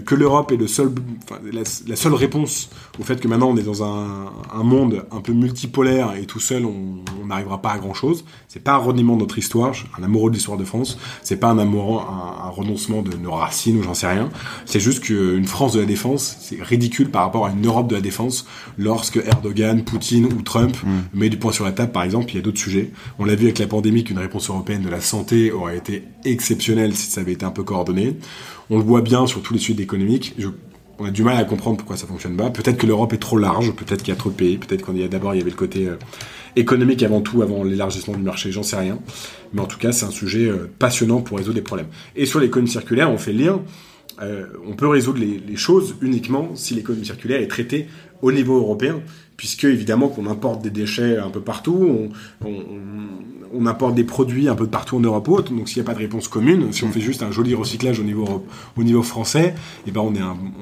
que 0.05 0.15
l'Europe 0.15 0.51
est 0.51 0.57
le 0.57 0.67
seul, 0.67 0.91
enfin, 1.23 1.39
la, 1.51 1.61
la, 1.87 1.95
seule 1.95 2.13
réponse 2.13 2.69
au 2.99 3.03
fait 3.03 3.19
que 3.19 3.27
maintenant 3.27 3.49
on 3.49 3.57
est 3.57 3.63
dans 3.63 3.83
un, 3.83 4.31
un 4.53 4.63
monde 4.63 5.05
un 5.11 5.21
peu 5.21 5.33
multipolaire 5.33 6.15
et 6.15 6.25
tout 6.25 6.39
seul 6.39 6.65
on 6.65 7.03
n'arrivera 7.25 7.61
pas 7.61 7.71
à 7.71 7.77
grand 7.79 7.93
chose. 7.93 8.25
C'est 8.47 8.63
pas 8.63 8.73
un 8.73 8.77
reniement 8.77 9.15
de 9.15 9.21
notre 9.21 9.37
histoire, 9.37 9.73
un 9.97 10.03
amoureux 10.03 10.29
de 10.29 10.35
l'histoire 10.35 10.57
de 10.57 10.65
France. 10.65 10.97
C'est 11.23 11.37
pas 11.37 11.47
un 11.49 11.57
amoureux, 11.57 12.01
un, 12.01 12.45
un 12.45 12.49
renoncement 12.49 13.01
de 13.01 13.15
nos 13.17 13.31
racines 13.31 13.77
ou 13.77 13.83
j'en 13.83 13.93
sais 13.93 14.07
rien. 14.07 14.29
C'est 14.65 14.79
juste 14.79 15.03
qu'une 15.03 15.45
France 15.45 15.73
de 15.73 15.79
la 15.79 15.85
défense, 15.85 16.37
c'est 16.39 16.61
ridicule 16.61 17.09
par 17.09 17.23
rapport 17.23 17.45
à 17.45 17.51
une 17.51 17.65
Europe 17.65 17.87
de 17.87 17.95
la 17.95 18.01
défense 18.01 18.45
lorsque 18.77 19.17
Erdogan, 19.17 19.83
Poutine 19.83 20.25
ou 20.25 20.41
Trump 20.41 20.75
mm. 20.83 20.89
met 21.13 21.29
du 21.29 21.37
poing 21.37 21.51
sur 21.51 21.65
la 21.65 21.71
table, 21.71 21.91
par 21.91 22.03
exemple, 22.03 22.31
il 22.31 22.35
y 22.35 22.39
a 22.39 22.41
d'autres 22.41 22.59
sujets. 22.59 22.91
On 23.19 23.25
l'a 23.25 23.35
vu 23.35 23.45
avec 23.45 23.59
la 23.59 23.67
pandémie 23.67 24.03
qu'une 24.03 24.19
réponse 24.19 24.49
européenne 24.49 24.81
de 24.81 24.89
la 24.89 25.01
santé 25.01 25.51
aurait 25.51 25.77
été 25.77 26.03
exceptionnelle 26.25 26.95
si 26.95 27.09
ça 27.09 27.21
avait 27.21 27.33
été 27.33 27.45
un 27.45 27.51
peu 27.51 27.63
coordonné. 27.63 28.17
On 28.69 28.77
le 28.77 28.83
voit 28.83 29.01
bien 29.01 29.27
sur 29.27 29.41
tous 29.41 29.53
les 29.53 29.59
sujets 29.59 29.70
économiques. 29.79 30.35
on 30.99 31.05
a 31.05 31.11
du 31.11 31.23
mal 31.23 31.37
à 31.37 31.43
comprendre 31.43 31.77
pourquoi 31.77 31.97
ça 31.97 32.07
fonctionne 32.07 32.35
pas. 32.35 32.49
Peut-être 32.49 32.77
que 32.77 32.87
l'Europe 32.87 33.13
est 33.13 33.17
trop 33.17 33.37
large, 33.37 33.71
peut-être 33.71 34.03
qu'il 34.03 34.13
y 34.13 34.17
a 34.17 34.19
trop 34.19 34.29
de 34.29 34.35
pays, 34.35 34.57
peut-être 34.57 34.83
qu'on 34.83 34.95
y 34.95 35.03
a 35.03 35.07
d'abord 35.07 35.33
il 35.33 35.37
y 35.37 35.41
avait 35.41 35.51
le 35.51 35.55
côté 35.55 35.87
euh, 35.87 35.95
économique 36.55 37.03
avant 37.03 37.21
tout, 37.21 37.41
avant 37.41 37.63
l'élargissement 37.63 38.15
du 38.15 38.23
marché, 38.23 38.51
j'en 38.51 38.63
sais 38.63 38.75
rien. 38.75 38.99
Mais 39.53 39.61
en 39.61 39.65
tout 39.65 39.77
cas, 39.77 39.91
c'est 39.91 40.05
un 40.05 40.11
sujet 40.11 40.47
euh, 40.47 40.69
passionnant 40.79 41.21
pour 41.21 41.37
résoudre 41.37 41.55
des 41.55 41.61
problèmes. 41.61 41.87
Et 42.15 42.25
sur 42.25 42.39
l'économie 42.39 42.69
circulaire, 42.69 43.09
on 43.09 43.17
fait 43.17 43.33
le 43.33 43.45
lien. 43.45 43.61
Euh, 44.21 44.47
on 44.67 44.73
peut 44.73 44.87
résoudre 44.87 45.19
les, 45.19 45.55
choses 45.55 45.95
uniquement 46.01 46.49
si 46.55 46.73
l'économie 46.73 47.05
circulaire 47.05 47.41
est 47.41 47.47
traitée 47.47 47.87
au 48.21 48.31
niveau 48.31 48.57
européen, 48.57 49.01
puisque 49.37 49.63
évidemment 49.63 50.09
qu'on 50.09 50.27
importe 50.27 50.61
des 50.61 50.69
déchets 50.69 51.17
un 51.17 51.29
peu 51.29 51.41
partout, 51.41 52.09
on, 52.43 53.65
importe 53.65 53.95
des 53.95 54.03
produits 54.03 54.47
un 54.47 54.55
peu 54.55 54.67
partout 54.67 54.97
en 54.97 54.99
Europe 54.99 55.27
haute, 55.27 55.55
donc 55.55 55.69
s'il 55.69 55.81
n'y 55.81 55.87
a 55.87 55.89
pas 55.89 55.93
de 55.93 55.99
réponse 55.99 56.27
commune, 56.27 56.71
si 56.71 56.83
on 56.83 56.91
fait 56.91 57.01
juste 57.01 57.23
un 57.23 57.31
joli 57.31 57.53
recyclage 57.53 57.99
au 57.99 58.03
niveau, 58.03 58.45
au 58.77 58.83
niveau 58.83 59.03
français, 59.03 59.55
eh 59.87 59.91
ben 59.91 60.01
on, 60.01 60.13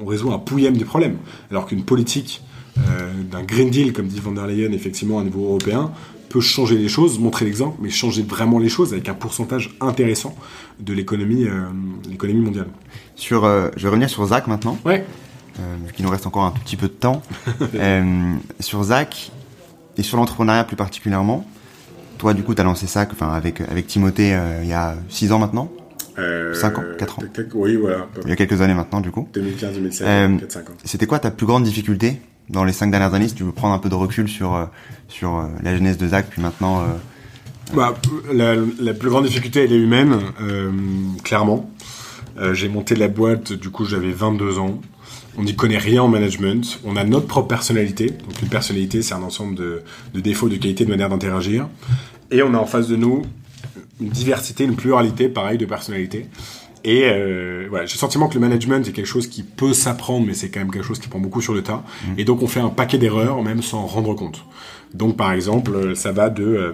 on 0.02 0.06
résout 0.06 0.32
un 0.32 0.38
pouillème 0.38 0.76
des 0.76 0.84
problèmes. 0.84 1.16
Alors 1.50 1.66
qu'une 1.66 1.84
politique 1.84 2.42
d'un 2.76 3.42
Green 3.42 3.70
Deal, 3.70 3.92
comme 3.92 4.06
dit 4.06 4.20
von 4.20 4.32
der 4.32 4.46
Leyen, 4.46 4.72
effectivement, 4.72 5.18
à 5.18 5.24
niveau 5.24 5.44
européen, 5.44 5.92
peut 6.30 6.40
changer 6.40 6.78
les 6.78 6.88
choses, 6.88 7.18
montrer 7.18 7.44
l'exemple, 7.44 7.76
mais 7.82 7.90
changer 7.90 8.22
vraiment 8.22 8.58
les 8.58 8.70
choses 8.70 8.92
avec 8.92 9.08
un 9.08 9.14
pourcentage 9.14 9.76
intéressant 9.80 10.34
de 10.78 10.94
l'économie 10.94 11.44
euh, 11.44 11.64
l'économie 12.08 12.40
mondiale. 12.40 12.68
Sur, 13.16 13.44
euh, 13.44 13.68
je 13.76 13.82
vais 13.82 13.88
revenir 13.88 14.08
sur 14.08 14.24
Zach 14.24 14.46
maintenant. 14.46 14.78
Ouais. 14.86 15.04
vu 15.84 15.92
qu'il 15.92 16.04
nous 16.04 16.10
reste 16.10 16.26
encore 16.26 16.44
un 16.44 16.52
tout 16.52 16.60
petit 16.60 16.76
peu 16.76 16.86
de 16.86 16.92
temps. 16.92 17.20
sur 18.60 18.82
Zach 18.84 19.32
et 19.98 20.02
sur 20.02 20.16
l'entrepreneuriat 20.16 20.64
plus 20.64 20.76
particulièrement, 20.76 21.44
toi, 22.16 22.32
du 22.32 22.42
coup, 22.42 22.54
tu 22.54 22.60
as 22.60 22.64
lancé 22.64 22.86
ça 22.86 23.06
enfin, 23.10 23.32
avec, 23.32 23.60
avec 23.60 23.86
Timothée 23.88 24.38
il 24.62 24.68
y 24.68 24.72
a 24.72 24.94
6 25.08 25.32
ans 25.32 25.38
maintenant? 25.38 25.70
5 26.16 26.78
ans? 26.78 26.84
4 26.96 27.18
ans? 27.18 27.22
Oui, 27.54 27.76
voilà. 27.76 28.06
Il 28.24 28.30
y 28.30 28.32
a 28.32 28.36
quelques 28.36 28.60
années 28.60 28.74
maintenant, 28.74 29.00
du 29.00 29.10
coup. 29.10 29.28
2015-2016, 29.34 30.38
4-5 30.38 30.58
ans. 30.58 30.62
C'était 30.84 31.06
quoi 31.06 31.18
ta 31.18 31.30
plus 31.30 31.46
grande 31.46 31.64
difficulté 31.64 32.20
dans 32.50 32.64
les 32.64 32.72
cinq 32.72 32.90
dernières 32.90 33.14
années, 33.14 33.28
si 33.28 33.34
tu 33.34 33.44
veux 33.44 33.52
prendre 33.52 33.74
un 33.74 33.78
peu 33.78 33.88
de 33.88 33.94
recul 33.94 34.28
sur, 34.28 34.54
euh, 34.54 34.64
sur 35.08 35.38
euh, 35.38 35.46
la 35.62 35.74
jeunesse 35.74 35.96
de 35.96 36.08
Zach, 36.08 36.26
puis 36.28 36.42
maintenant... 36.42 36.80
Euh, 36.80 36.84
bah, 37.74 37.94
la, 38.32 38.56
la, 38.80 38.94
plus 38.94 39.08
grande 39.08 39.26
difficulté, 39.26 39.62
elle 39.62 39.72
est 39.72 39.78
humaine, 39.78 40.18
clairement. 41.22 41.70
J'ai 42.52 42.68
monté 42.68 42.96
la 42.96 43.06
boîte, 43.06 43.52
du 43.52 43.70
coup 43.70 43.84
j'avais 43.84 44.10
22 44.10 44.58
ans. 44.58 44.80
On 45.38 45.44
n'y 45.44 45.54
connaît 45.54 45.78
rien 45.78 46.02
en 46.02 46.08
management. 46.08 46.80
On 46.84 46.96
a 46.96 47.04
notre 47.04 47.28
propre 47.28 47.46
personnalité. 47.46 48.06
Donc 48.06 48.42
une 48.42 48.48
personnalité, 48.48 49.02
c'est 49.02 49.14
un 49.14 49.22
ensemble 49.22 49.54
de, 49.54 49.82
de 50.14 50.20
défauts, 50.20 50.48
de 50.48 50.56
qualités, 50.56 50.84
de 50.84 50.90
manière 50.90 51.10
d'interagir. 51.10 51.68
Et 52.32 52.42
on 52.42 52.54
a 52.54 52.58
en 52.58 52.66
face 52.66 52.88
de 52.88 52.96
nous 52.96 53.22
une 54.00 54.08
diversité, 54.08 54.64
une 54.64 54.74
pluralité, 54.74 55.28
pareil, 55.28 55.56
de 55.56 55.66
personnalités. 55.66 56.26
Et 56.84 57.04
euh, 57.04 57.66
voilà, 57.68 57.86
j'ai 57.86 57.94
le 57.94 57.98
sentiment 57.98 58.28
que 58.28 58.34
le 58.34 58.40
management 58.40 58.86
est 58.88 58.92
quelque 58.92 59.06
chose 59.06 59.26
qui 59.26 59.42
peut 59.42 59.74
s'apprendre, 59.74 60.26
mais 60.26 60.34
c'est 60.34 60.50
quand 60.50 60.60
même 60.60 60.70
quelque 60.70 60.86
chose 60.86 60.98
qui 60.98 61.08
prend 61.08 61.18
beaucoup 61.18 61.42
sur 61.42 61.52
le 61.52 61.62
tas. 61.62 61.82
Mmh. 62.04 62.18
Et 62.18 62.24
donc 62.24 62.42
on 62.42 62.46
fait 62.46 62.60
un 62.60 62.70
paquet 62.70 62.98
d'erreurs, 62.98 63.42
même 63.42 63.62
sans 63.62 63.86
rendre 63.86 64.14
compte. 64.14 64.44
Donc 64.94 65.16
par 65.16 65.32
exemple, 65.32 65.74
euh, 65.74 65.94
ça 65.94 66.12
va 66.12 66.30
de 66.30 66.44
euh, 66.44 66.72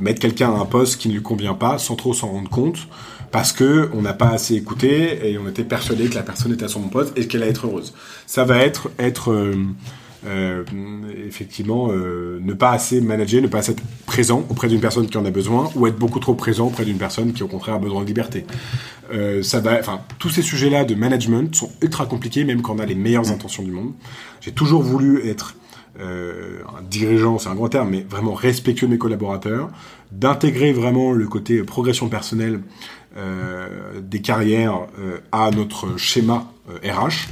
mettre 0.00 0.20
quelqu'un 0.20 0.52
à 0.52 0.58
un 0.58 0.64
poste 0.64 1.00
qui 1.00 1.08
ne 1.08 1.14
lui 1.14 1.22
convient 1.22 1.54
pas, 1.54 1.78
sans 1.78 1.96
trop 1.96 2.12
s'en 2.14 2.28
rendre 2.28 2.50
compte, 2.50 2.88
parce 3.30 3.52
que 3.52 3.90
on 3.94 4.02
n'a 4.02 4.14
pas 4.14 4.28
assez 4.28 4.54
écouté 4.54 5.30
et 5.30 5.38
on 5.38 5.48
était 5.48 5.64
persuadé 5.64 6.08
que 6.08 6.14
la 6.14 6.22
personne 6.22 6.52
était 6.52 6.64
à 6.64 6.68
son 6.68 6.80
poste 6.82 7.16
et 7.18 7.26
qu'elle 7.26 7.42
allait 7.42 7.50
être 7.50 7.66
heureuse. 7.66 7.94
Ça 8.26 8.44
va 8.44 8.58
être 8.58 8.90
être 8.98 9.30
euh, 9.32 9.54
euh, 10.26 10.64
effectivement 11.26 11.88
euh, 11.90 12.38
ne 12.42 12.52
pas 12.52 12.70
assez 12.70 13.00
manager, 13.00 13.40
ne 13.40 13.46
pas 13.46 13.58
assez 13.58 13.72
être 13.72 13.82
présent 14.06 14.44
auprès 14.48 14.68
d'une 14.68 14.80
personne 14.80 15.08
qui 15.08 15.16
en 15.16 15.24
a 15.24 15.30
besoin, 15.30 15.70
ou 15.76 15.86
être 15.86 15.98
beaucoup 15.98 16.20
trop 16.20 16.34
présent 16.34 16.66
auprès 16.66 16.84
d'une 16.84 16.98
personne 16.98 17.32
qui 17.32 17.42
au 17.42 17.48
contraire 17.48 17.76
a 17.76 17.78
besoin 17.78 18.02
de 18.02 18.06
liberté. 18.06 18.44
Euh, 19.12 19.42
ça 19.42 19.60
va, 19.60 19.78
enfin, 19.78 20.00
tous 20.18 20.30
ces 20.30 20.42
sujets-là 20.42 20.84
de 20.84 20.94
management 20.94 21.54
sont 21.54 21.70
ultra 21.80 22.06
compliqués, 22.06 22.44
même 22.44 22.62
quand 22.62 22.76
on 22.76 22.78
a 22.78 22.86
les 22.86 22.94
meilleures 22.94 23.30
intentions 23.30 23.62
du 23.62 23.70
monde. 23.70 23.92
J'ai 24.40 24.52
toujours 24.52 24.82
voulu 24.82 25.26
être 25.28 25.54
euh, 26.00 26.60
un 26.78 26.82
dirigeant, 26.82 27.38
c'est 27.38 27.48
un 27.48 27.54
grand 27.54 27.68
terme, 27.68 27.90
mais 27.90 28.06
vraiment 28.08 28.34
respectueux 28.34 28.86
de 28.86 28.92
mes 28.92 28.98
collaborateurs, 28.98 29.68
d'intégrer 30.12 30.72
vraiment 30.72 31.12
le 31.12 31.26
côté 31.26 31.62
progression 31.64 32.08
personnelle 32.08 32.60
euh, 33.16 34.00
des 34.00 34.20
carrières 34.20 34.86
euh, 35.00 35.18
à 35.32 35.50
notre 35.50 35.96
schéma 35.96 36.52
RH 36.84 37.28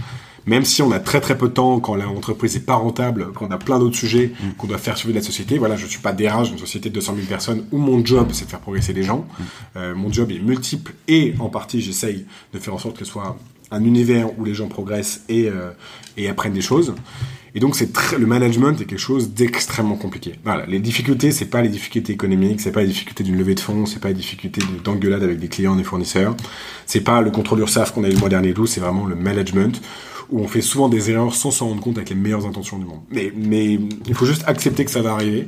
même 0.46 0.64
si 0.64 0.80
on 0.80 0.92
a 0.92 1.00
très 1.00 1.20
très 1.20 1.36
peu 1.36 1.48
de 1.48 1.52
temps, 1.52 1.80
quand 1.80 1.96
l'entreprise 1.96 2.56
est 2.56 2.64
pas 2.64 2.76
rentable, 2.76 3.32
quand 3.34 3.46
on 3.48 3.50
a 3.50 3.58
plein 3.58 3.78
d'autres 3.78 3.96
sujets 3.96 4.32
mm. 4.32 4.52
qu'on 4.56 4.68
doit 4.68 4.78
faire 4.78 4.96
suivre 4.96 5.12
de 5.12 5.18
la 5.18 5.24
société. 5.24 5.58
Voilà, 5.58 5.76
je 5.76 5.86
suis 5.86 5.98
pas 5.98 6.12
DRH 6.12 6.50
d'une 6.50 6.58
société 6.58 6.88
de 6.88 6.94
200 6.94 7.14
000 7.16 7.26
personnes 7.26 7.64
où 7.72 7.78
mon 7.78 8.04
job 8.04 8.28
c'est 8.32 8.44
de 8.44 8.50
faire 8.50 8.60
progresser 8.60 8.92
les 8.92 9.02
gens. 9.02 9.18
Mm. 9.18 9.42
Euh, 9.76 9.94
mon 9.94 10.12
job 10.12 10.30
est 10.30 10.38
multiple 10.38 10.94
et 11.08 11.34
en 11.40 11.48
partie 11.48 11.80
j'essaye 11.80 12.26
de 12.54 12.58
faire 12.58 12.74
en 12.74 12.78
sorte 12.78 12.96
que 12.96 13.04
ce 13.04 13.10
soit 13.10 13.36
un 13.72 13.84
univers 13.84 14.38
où 14.38 14.44
les 14.44 14.54
gens 14.54 14.68
progressent 14.68 15.24
et, 15.28 15.48
euh, 15.48 15.70
et 16.16 16.28
apprennent 16.28 16.52
des 16.52 16.60
choses. 16.60 16.94
Et 17.56 17.58
donc 17.58 17.74
c'est 17.74 17.90
le 18.16 18.26
management 18.26 18.78
est 18.80 18.84
quelque 18.84 18.98
chose 18.98 19.30
d'extrêmement 19.30 19.96
compliqué. 19.96 20.34
Voilà, 20.44 20.66
les 20.66 20.78
difficultés 20.78 21.32
c'est 21.32 21.46
pas 21.46 21.62
les 21.62 21.70
difficultés 21.70 22.12
économiques, 22.12 22.60
c'est 22.60 22.70
pas 22.70 22.82
les 22.82 22.88
difficultés 22.88 23.24
d'une 23.24 23.38
levée 23.38 23.54
de 23.54 23.60
fonds, 23.60 23.86
c'est 23.86 23.98
pas 23.98 24.08
les 24.08 24.14
difficultés 24.14 24.60
d'engueulade 24.84 25.22
avec 25.22 25.40
des 25.40 25.48
clients, 25.48 25.74
des 25.74 25.82
fournisseurs, 25.82 26.36
c'est 26.84 27.00
pas 27.00 27.22
le 27.22 27.30
contrôle 27.30 27.60
URSAF 27.60 27.92
qu'on 27.92 28.04
a 28.04 28.08
eu 28.08 28.12
le 28.12 28.18
mois 28.18 28.28
dernier 28.28 28.54
c'est 28.66 28.80
vraiment 28.80 29.06
le 29.06 29.16
management 29.16 29.80
où 30.30 30.40
on 30.40 30.48
fait 30.48 30.60
souvent 30.60 30.88
des 30.88 31.10
erreurs 31.10 31.34
sans 31.34 31.50
s'en 31.50 31.68
rendre 31.68 31.80
compte 31.80 31.96
avec 31.96 32.10
les 32.10 32.16
meilleures 32.16 32.46
intentions 32.46 32.78
du 32.78 32.84
monde. 32.84 33.00
Mais, 33.10 33.32
mais 33.36 33.78
il 34.06 34.14
faut 34.14 34.26
juste 34.26 34.44
accepter 34.46 34.84
que 34.84 34.90
ça 34.90 35.02
va 35.02 35.12
arriver. 35.12 35.46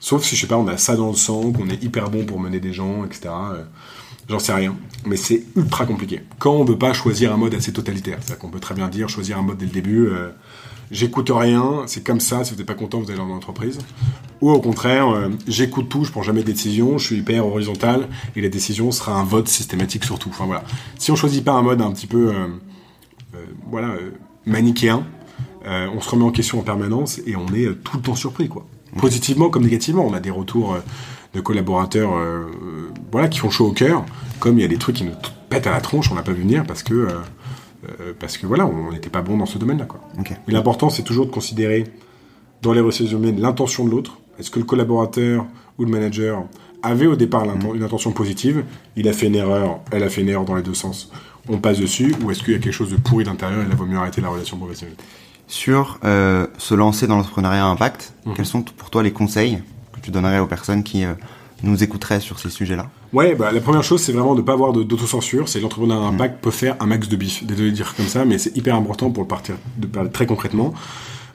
Sauf 0.00 0.24
si, 0.24 0.36
je 0.36 0.40
sais 0.42 0.46
pas, 0.46 0.56
on 0.56 0.66
a 0.68 0.76
ça 0.76 0.96
dans 0.96 1.08
le 1.08 1.16
sang, 1.16 1.52
qu'on 1.52 1.68
est 1.68 1.82
hyper 1.82 2.10
bon 2.10 2.24
pour 2.24 2.40
mener 2.40 2.60
des 2.60 2.72
gens, 2.72 3.04
etc. 3.04 3.28
Euh, 3.28 3.64
j'en 4.28 4.38
sais 4.38 4.52
rien. 4.52 4.74
Mais 5.06 5.16
c'est 5.16 5.44
ultra 5.56 5.86
compliqué. 5.86 6.20
Quand 6.38 6.52
on 6.52 6.64
veut 6.64 6.78
pas 6.78 6.92
choisir 6.92 7.32
un 7.32 7.36
mode 7.36 7.54
assez 7.54 7.72
totalitaire. 7.72 8.18
C'est-à-dire 8.20 8.38
qu'on 8.38 8.50
peut 8.50 8.60
très 8.60 8.74
bien 8.74 8.88
dire, 8.88 9.08
choisir 9.08 9.38
un 9.38 9.42
mode 9.42 9.58
dès 9.58 9.66
le 9.66 9.72
début, 9.72 10.06
euh, 10.06 10.30
j'écoute 10.90 11.30
rien, 11.32 11.82
c'est 11.86 12.04
comme 12.04 12.20
ça, 12.20 12.44
si 12.44 12.52
vous 12.52 12.58
n'êtes 12.58 12.66
pas 12.66 12.74
content, 12.74 13.00
vous 13.00 13.10
allez 13.10 13.18
dans 13.18 13.26
l'entreprise. 13.26 13.78
Ou 14.40 14.50
au 14.50 14.60
contraire, 14.60 15.08
euh, 15.10 15.28
j'écoute 15.46 15.88
tout, 15.88 16.04
je 16.04 16.12
prends 16.12 16.22
jamais 16.22 16.40
de 16.42 16.46
décision, 16.46 16.98
je 16.98 17.06
suis 17.06 17.16
hyper 17.16 17.46
horizontal, 17.46 18.08
et 18.36 18.40
la 18.40 18.48
décision 18.48 18.90
sera 18.90 19.14
un 19.14 19.24
vote 19.24 19.48
systématique 19.48 20.04
sur 20.04 20.18
tout. 20.18 20.30
Enfin 20.30 20.46
voilà. 20.46 20.64
Si 20.98 21.10
on 21.10 21.16
choisit 21.16 21.44
pas 21.44 21.52
un 21.52 21.62
mode 21.62 21.82
un 21.82 21.92
petit 21.92 22.06
peu 22.06 22.32
euh, 22.34 22.46
voilà, 23.70 23.88
euh, 23.88 24.10
manichéen. 24.46 25.04
Euh, 25.66 25.88
on 25.94 26.00
se 26.00 26.08
remet 26.10 26.24
en 26.24 26.30
question 26.30 26.58
en 26.58 26.62
permanence 26.62 27.20
et 27.26 27.36
on 27.36 27.46
est 27.48 27.74
tout 27.82 27.96
le 27.96 28.02
temps 28.02 28.14
surpris, 28.14 28.48
quoi. 28.48 28.66
Positivement 28.96 29.50
comme 29.50 29.64
négativement, 29.64 30.06
on 30.06 30.14
a 30.14 30.20
des 30.20 30.30
retours 30.30 30.78
de 31.34 31.40
collaborateurs 31.40 32.10
voilà, 33.12 33.28
qui 33.28 33.38
font 33.38 33.50
chaud 33.50 33.66
au 33.66 33.72
cœur, 33.72 34.06
comme 34.40 34.58
il 34.58 34.62
y 34.62 34.64
a 34.64 34.68
des 34.68 34.78
trucs 34.78 34.96
qui 34.96 35.04
nous 35.04 35.12
pètent 35.50 35.66
à 35.66 35.72
la 35.72 35.82
tronche, 35.82 36.10
on 36.10 36.14
n'a 36.14 36.22
pas 36.22 36.32
vu 36.32 36.40
venir 36.40 36.64
parce 36.64 36.82
que, 36.82 37.06
parce 38.18 38.38
que 38.38 38.46
voilà, 38.46 38.66
on 38.66 38.90
n'était 38.90 39.10
pas 39.10 39.20
bon 39.20 39.36
dans 39.36 39.44
ce 39.44 39.58
domaine-là. 39.58 39.84
Quoi. 39.84 40.00
Mais 40.16 40.54
l'important, 40.54 40.88
c'est 40.88 41.02
toujours 41.02 41.26
de 41.26 41.30
considérer 41.30 41.84
dans 42.62 42.72
les 42.72 42.80
ressources 42.80 43.12
humaines 43.12 43.38
l'intention 43.38 43.84
de 43.84 43.90
l'autre. 43.90 44.18
Est-ce 44.38 44.50
que 44.50 44.58
le 44.58 44.64
collaborateur 44.64 45.44
ou 45.78 45.84
le 45.84 45.90
manager 45.90 46.44
avait 46.82 47.06
au 47.06 47.16
départ 47.16 47.44
une 47.74 47.82
intention 47.82 48.12
positive 48.12 48.64
Il 48.96 49.08
a 49.08 49.12
fait 49.12 49.26
une 49.26 49.34
erreur, 49.34 49.80
elle 49.90 50.02
a 50.02 50.08
fait 50.08 50.22
une 50.22 50.28
erreur 50.28 50.44
dans 50.44 50.54
les 50.54 50.62
deux 50.62 50.74
sens 50.74 51.10
on 51.48 51.58
passe 51.58 51.78
dessus 51.78 52.14
ou 52.22 52.30
est-ce 52.30 52.42
qu'il 52.42 52.52
y 52.52 52.56
a 52.56 52.58
quelque 52.58 52.72
chose 52.72 52.90
de 52.90 52.96
pourri 52.96 53.24
d'intérieur 53.24 53.64
et 53.64 53.68
là, 53.68 53.74
vaut 53.74 53.86
mieux 53.86 53.96
arrêter 53.96 54.20
la 54.20 54.28
relation 54.28 54.56
professionnelle? 54.56 54.96
Sur 55.46 55.98
euh, 56.04 56.46
se 56.58 56.74
lancer 56.74 57.06
dans 57.06 57.16
l'entrepreneuriat 57.16 57.64
impact, 57.64 58.12
mhm. 58.26 58.34
quels 58.34 58.46
sont 58.46 58.62
pour 58.62 58.90
toi 58.90 59.02
les 59.02 59.12
conseils 59.12 59.62
que 59.92 60.00
tu 60.00 60.10
donnerais 60.10 60.40
aux 60.40 60.46
personnes 60.46 60.82
qui 60.82 61.04
euh, 61.04 61.14
nous 61.62 61.82
écouteraient 61.82 62.20
sur 62.20 62.38
ces 62.38 62.50
sujets-là? 62.50 62.88
Ouais, 63.14 63.34
bah, 63.34 63.50
la 63.50 63.60
première 63.60 63.82
chose, 63.82 64.02
c'est 64.02 64.12
vraiment 64.12 64.34
de 64.34 64.40
ne 64.40 64.46
pas 64.46 64.52
avoir 64.52 64.74
d'autocensure. 64.74 65.48
C'est 65.48 65.60
l'entrepreneuriat 65.60 66.10
mhm. 66.10 66.14
impact 66.14 66.42
peut 66.42 66.50
faire 66.50 66.76
un 66.80 66.86
max 66.86 67.08
de 67.08 67.16
bif. 67.16 67.44
Désolé 67.44 67.70
de 67.70 67.76
dire 67.76 67.94
comme 67.96 68.06
ça, 68.06 68.26
mais 68.26 68.36
c'est 68.36 68.54
hyper 68.56 68.76
important 68.76 69.10
pour 69.10 69.22
le 69.22 69.28
partir 69.28 69.54
de 69.78 69.86
parler 69.86 70.10
très 70.10 70.26
concrètement. 70.26 70.74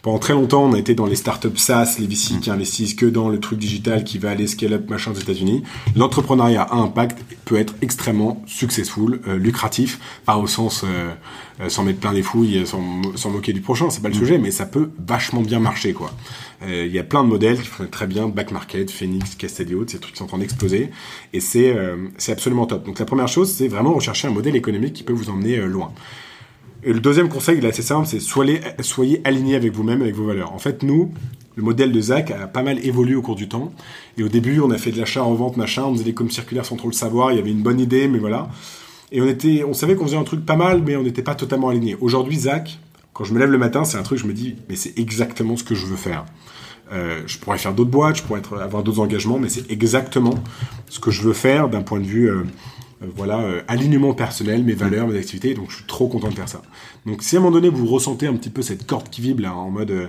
Pendant 0.03 0.19
très 0.19 0.33
longtemps, 0.33 0.65
on 0.65 0.73
a 0.73 0.79
été 0.79 0.95
dans 0.95 1.05
les 1.05 1.15
startups 1.15 1.55
SaaS, 1.55 1.95
les 1.97 2.07
VC 2.07 2.37
qui 2.41 2.51
investissent 2.51 2.93
que 2.93 3.05
dans 3.05 3.29
le 3.29 3.39
truc 3.39 3.57
digital 3.57 4.03
qui 4.03 4.17
va 4.17 4.31
aller 4.31 4.47
scale 4.47 4.73
up 4.73 4.89
machin 4.89 5.11
aux 5.11 5.17
États-Unis. 5.17 5.63
L'entrepreneuriat 5.95 6.63
à 6.63 6.75
impact 6.75 7.19
peut 7.45 7.55
être 7.55 7.73
extrêmement 7.81 8.43
successful, 8.45 9.21
euh, 9.29 9.37
lucratif, 9.37 10.01
pas 10.25 10.35
au 10.35 10.45
sens 10.45 10.83
euh, 10.83 11.13
euh 11.61 11.69
sans 11.69 11.85
mettre 11.85 12.01
plein 12.01 12.11
les 12.11 12.21
fouilles, 12.21 12.67
sans, 12.67 12.83
sans 13.15 13.29
moquer 13.29 13.53
du 13.53 13.61
prochain, 13.61 13.89
c'est 13.89 14.01
pas 14.01 14.09
le 14.09 14.15
mm. 14.15 14.19
sujet, 14.19 14.37
mais 14.39 14.51
ça 14.51 14.65
peut 14.65 14.89
vachement 15.07 15.39
bien 15.39 15.61
marcher 15.61 15.93
quoi. 15.93 16.11
Euh, 16.63 16.85
il 16.85 16.93
y 16.93 16.99
a 16.99 17.03
plein 17.03 17.23
de 17.23 17.29
modèles 17.29 17.61
qui 17.61 17.67
font 17.67 17.87
très 17.89 18.05
bien, 18.05 18.27
Back 18.27 18.51
Market, 18.51 18.91
Phoenix, 18.91 19.35
Castadio, 19.35 19.85
ces 19.87 19.99
trucs 19.99 20.15
qui 20.15 20.19
sont 20.19 20.25
en 20.25 20.27
train 20.27 20.37
d'exploser, 20.37 20.89
et 21.31 21.39
c'est 21.39 21.77
c'est 22.17 22.33
absolument 22.33 22.65
top. 22.65 22.85
Donc 22.85 22.99
la 22.99 23.05
première 23.05 23.29
chose, 23.29 23.49
c'est 23.49 23.69
vraiment 23.69 23.93
rechercher 23.93 24.27
un 24.27 24.31
modèle 24.31 24.57
économique 24.57 24.95
qui 24.95 25.03
peut 25.03 25.13
vous 25.13 25.29
emmener 25.29 25.55
loin. 25.61 25.93
Et 26.85 26.91
le 26.91 26.99
deuxième 26.99 27.29
conseil, 27.29 27.59
il 27.59 27.65
est 27.65 27.69
assez 27.69 27.81
simple, 27.81 28.07
c'est 28.07 28.19
soyez, 28.19 28.59
soyez 28.81 29.21
alignés 29.23 29.55
avec 29.55 29.71
vous-même, 29.73 30.01
avec 30.01 30.15
vos 30.15 30.25
valeurs. 30.25 30.53
En 30.53 30.59
fait, 30.59 30.83
nous, 30.83 31.13
le 31.55 31.63
modèle 31.63 31.91
de 31.91 32.01
Zach 32.01 32.31
a 32.31 32.47
pas 32.47 32.63
mal 32.63 32.83
évolué 32.85 33.15
au 33.15 33.21
cours 33.21 33.35
du 33.35 33.47
temps. 33.47 33.71
Et 34.17 34.23
au 34.23 34.29
début, 34.29 34.59
on 34.59 34.71
a 34.71 34.77
fait 34.77 34.91
de 34.91 34.99
l'achat 34.99 35.23
en 35.23 35.33
vente, 35.33 35.55
machin, 35.55 35.83
on 35.83 35.93
faisait 35.93 36.03
des 36.03 36.13
coms 36.13 36.29
circulaires 36.29 36.65
sans 36.65 36.75
trop 36.75 36.89
le 36.89 36.93
savoir, 36.93 37.31
il 37.31 37.37
y 37.37 37.39
avait 37.39 37.51
une 37.51 37.61
bonne 37.61 37.79
idée, 37.79 38.07
mais 38.07 38.19
voilà. 38.19 38.49
Et 39.11 39.21
on, 39.21 39.27
était, 39.27 39.63
on 39.63 39.73
savait 39.73 39.95
qu'on 39.95 40.05
faisait 40.05 40.17
un 40.17 40.23
truc 40.23 40.45
pas 40.45 40.55
mal, 40.55 40.81
mais 40.85 40.95
on 40.95 41.03
n'était 41.03 41.21
pas 41.21 41.35
totalement 41.35 41.69
aligné. 41.69 41.95
Aujourd'hui, 42.01 42.37
Zach, 42.37 42.79
quand 43.13 43.23
je 43.23 43.33
me 43.33 43.39
lève 43.39 43.51
le 43.51 43.59
matin, 43.59 43.85
c'est 43.85 43.97
un 43.97 44.03
truc, 44.03 44.17
je 44.19 44.25
me 44.25 44.33
dis, 44.33 44.55
mais 44.67 44.75
c'est 44.75 44.97
exactement 44.97 45.55
ce 45.55 45.63
que 45.63 45.75
je 45.75 45.85
veux 45.85 45.95
faire. 45.95 46.25
Euh, 46.91 47.21
je 47.27 47.37
pourrais 47.37 47.59
faire 47.59 47.73
d'autres 47.73 47.91
boîtes, 47.91 48.17
je 48.17 48.23
pourrais 48.23 48.41
avoir 48.61 48.83
d'autres 48.83 48.99
engagements, 48.99 49.39
mais 49.39 49.49
c'est 49.49 49.71
exactement 49.71 50.33
ce 50.89 50.99
que 50.99 51.11
je 51.11 51.21
veux 51.21 51.33
faire 51.33 51.69
d'un 51.69 51.81
point 51.81 51.99
de 51.99 52.05
vue, 52.05 52.29
euh, 52.29 52.43
voilà, 53.15 53.39
euh, 53.39 53.61
alignement 53.67 54.13
personnel, 54.13 54.63
mes 54.63 54.73
valeurs, 54.73 55.07
mes 55.07 55.17
activités. 55.17 55.53
Donc, 55.53 55.69
je 55.69 55.77
suis 55.77 55.85
trop 55.85 56.07
content 56.07 56.29
de 56.29 56.35
faire 56.35 56.49
ça. 56.49 56.61
Donc, 57.05 57.23
si 57.23 57.35
à 57.35 57.39
un 57.39 57.41
moment 57.41 57.55
donné 57.55 57.69
vous 57.69 57.85
ressentez 57.85 58.27
un 58.27 58.33
petit 58.33 58.49
peu 58.49 58.61
cette 58.61 58.85
corde 58.85 59.09
qui 59.09 59.21
vibre 59.21 59.43
là, 59.43 59.53
en 59.53 59.69
mode, 59.69 59.91
euh, 59.91 60.07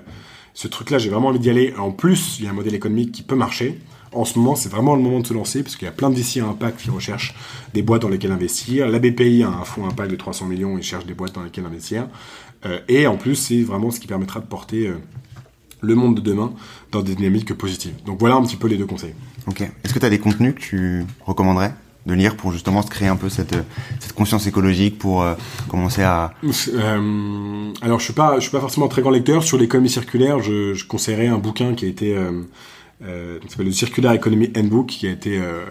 ce 0.55 0.69
truc-là, 0.69 0.99
j'ai 0.99 1.11
vraiment 1.11 1.29
envie 1.29 1.39
d'y 1.39 1.51
aller. 1.51 1.75
En 1.79 1.91
plus, 1.91 2.37
il 2.39 2.45
y 2.45 2.49
a 2.49 2.51
un 2.51 2.55
modèle 2.55 2.75
économique 2.75 3.13
qui 3.13 3.23
peut 3.23 3.35
marcher. 3.35 3.81
En 4.13 4.25
ce 4.25 4.39
moment, 4.39 4.55
c'est 4.55 4.69
vraiment 4.69 4.95
le 4.95 5.03
moment 5.03 5.19
de 5.19 5.27
se 5.27 5.35
lancer 5.35 5.63
parce 5.65 5.75
qu'il 5.75 5.87
y 5.87 5.89
a 5.89 5.93
plein 5.93 6.09
de 6.09 6.15
VC 6.15 6.41
à 6.41 6.47
impact 6.47 6.81
qui 6.81 6.91
recherchent 6.91 7.35
des 7.73 7.83
boîtes 7.83 8.03
dans 8.03 8.09
lesquelles 8.09 8.31
investir. 8.31 8.89
La 8.89 9.01
BPI 9.01 9.43
a 9.43 9.49
un 9.49 9.65
fonds 9.65 9.87
impact 9.87 10.11
de 10.13 10.17
300 10.17 10.47
millions, 10.47 10.79
ils 10.79 10.85
cherchent 10.85 11.07
des 11.07 11.15
boîtes 11.15 11.35
dans 11.35 11.43
lesquelles 11.43 11.67
investir. 11.67 12.07
Euh, 12.65 12.79
et 12.89 13.09
en 13.09 13.17
plus, 13.17 13.35
c'est 13.35 13.63
vraiment 13.63 13.91
ce 13.91 13.99
qui 13.99 14.07
permettra 14.07 14.39
de 14.39 14.47
porter 14.47 14.87
euh, 14.87 14.99
le 15.81 15.95
monde 15.97 16.15
de 16.15 16.21
demain 16.21 16.53
dans 16.93 17.03
des 17.03 17.17
dynamiques 17.17 17.53
positives. 17.55 17.95
Donc 18.07 18.21
voilà 18.21 18.37
un 18.37 18.43
petit 18.43 18.57
peu 18.57 18.69
les 18.69 18.77
deux 18.77 18.87
conseils. 18.87 19.15
Ok. 19.49 19.61
Est-ce 19.61 19.93
que 19.93 19.99
tu 19.99 20.07
as 20.07 20.11
des 20.11 20.21
contenus 20.21 20.55
que 20.55 20.61
tu 20.61 21.05
recommanderais? 21.27 21.75
De 22.07 22.15
lire 22.15 22.37
pour 22.37 22.53
justement 22.53 22.83
se 22.83 22.91
créer 22.91 23.09
un 23.09 23.17
peu 23.17 23.29
cette, 23.29 23.57
cette 23.99 24.13
conscience 24.13 24.47
écologique 24.47 24.99
pour 24.99 25.23
euh, 25.23 25.35
commencer 25.69 26.03
à... 26.03 26.33
Euh, 26.45 27.73
alors 27.81 27.99
je 27.99 28.05
suis 28.05 28.13
pas, 28.13 28.37
je 28.37 28.41
suis 28.41 28.51
pas 28.51 28.61
forcément 28.61 28.89
très 28.89 29.03
grand 29.03 29.11
lecteur 29.11 29.43
sur 29.43 29.57
l'économie 29.57 29.89
circulaire. 29.89 30.41
Je, 30.41 30.75
je 30.75 30.87
conseillerais 30.87 31.29
un 31.29 31.39
bouquin 31.39 31.75
qui 31.75 31.87
a 31.87 31.89
été 31.89 32.15
euh, 32.15 32.43
euh, 33.05 33.39
s'appelle 33.49 33.67
le 33.67 33.73
Circular 33.73 34.15
Economy 34.15 34.51
Handbook, 34.57 34.87
qui 34.87 35.07
a 35.07 35.11
été 35.11 35.39
euh, 35.39 35.65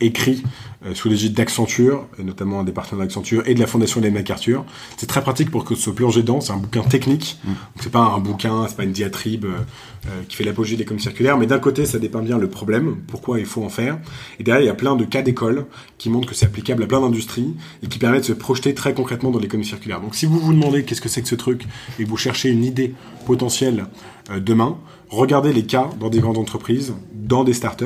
écrit 0.00 0.42
euh, 0.86 0.94
sous 0.94 1.10
l'égide 1.10 1.34
d'Accenture, 1.34 2.06
et 2.18 2.22
notamment 2.22 2.64
des 2.64 2.72
partenaires 2.72 3.04
d'Accenture 3.04 3.42
et 3.46 3.54
de 3.54 3.60
la 3.60 3.66
Fondation 3.66 4.00
Ellen 4.00 4.14
MacArthur. 4.14 4.64
C'est 4.96 5.06
très 5.06 5.20
pratique 5.20 5.50
pour 5.50 5.66
que 5.66 5.74
se 5.74 5.90
plonger 5.90 6.22
dedans. 6.22 6.40
C'est 6.40 6.52
un 6.52 6.56
bouquin 6.56 6.82
technique. 6.82 7.38
Mm. 7.44 7.52
C'est 7.80 7.92
pas 7.92 8.00
un 8.00 8.18
bouquin, 8.18 8.66
c'est 8.66 8.76
pas 8.76 8.84
une 8.84 8.92
diatribe 8.92 9.44
euh, 9.44 9.58
euh, 10.06 10.22
qui 10.26 10.36
fait 10.36 10.44
l'apogée 10.44 10.76
de 10.76 10.78
l'économie 10.78 11.02
circulaire, 11.02 11.36
mais 11.36 11.46
d'un 11.46 11.58
côté, 11.58 11.84
ça 11.84 11.98
dépeint 11.98 12.22
bien 12.22 12.38
le 12.38 12.48
problème, 12.48 12.96
pourquoi 13.06 13.38
il 13.38 13.44
faut 13.44 13.62
en 13.62 13.68
faire. 13.68 13.98
Et 14.38 14.42
derrière, 14.42 14.62
il 14.62 14.66
y 14.66 14.70
a 14.70 14.74
plein 14.74 14.96
de 14.96 15.04
cas 15.04 15.20
d'école 15.20 15.66
qui 15.98 16.08
montrent 16.08 16.28
que 16.28 16.34
c'est 16.34 16.46
applicable 16.46 16.82
à 16.82 16.86
plein 16.86 17.02
d'industries 17.02 17.54
et 17.82 17.86
qui 17.86 17.98
permettent 17.98 18.22
de 18.22 18.28
se 18.28 18.32
projeter 18.32 18.72
très 18.72 18.94
concrètement 18.94 19.30
dans 19.30 19.38
l'économie 19.38 19.66
circulaire. 19.66 20.00
Donc 20.00 20.14
si 20.14 20.24
vous 20.24 20.38
vous 20.38 20.54
demandez 20.54 20.84
qu'est-ce 20.84 21.02
que 21.02 21.10
c'est 21.10 21.20
que 21.20 21.28
ce 21.28 21.34
truc 21.34 21.66
et 21.98 22.04
que 22.04 22.08
vous 22.08 22.16
cherchez 22.16 22.48
une 22.48 22.64
idée 22.64 22.94
potentielle 23.26 23.84
euh, 24.30 24.40
demain, 24.40 24.78
regardez 25.10 25.52
les 25.52 25.64
cas 25.66 25.90
dans 26.00 26.08
des 26.08 26.20
grandes 26.20 26.38
entreprises, 26.38 26.94
dans 27.12 27.44
des 27.44 27.52
startups, 27.52 27.84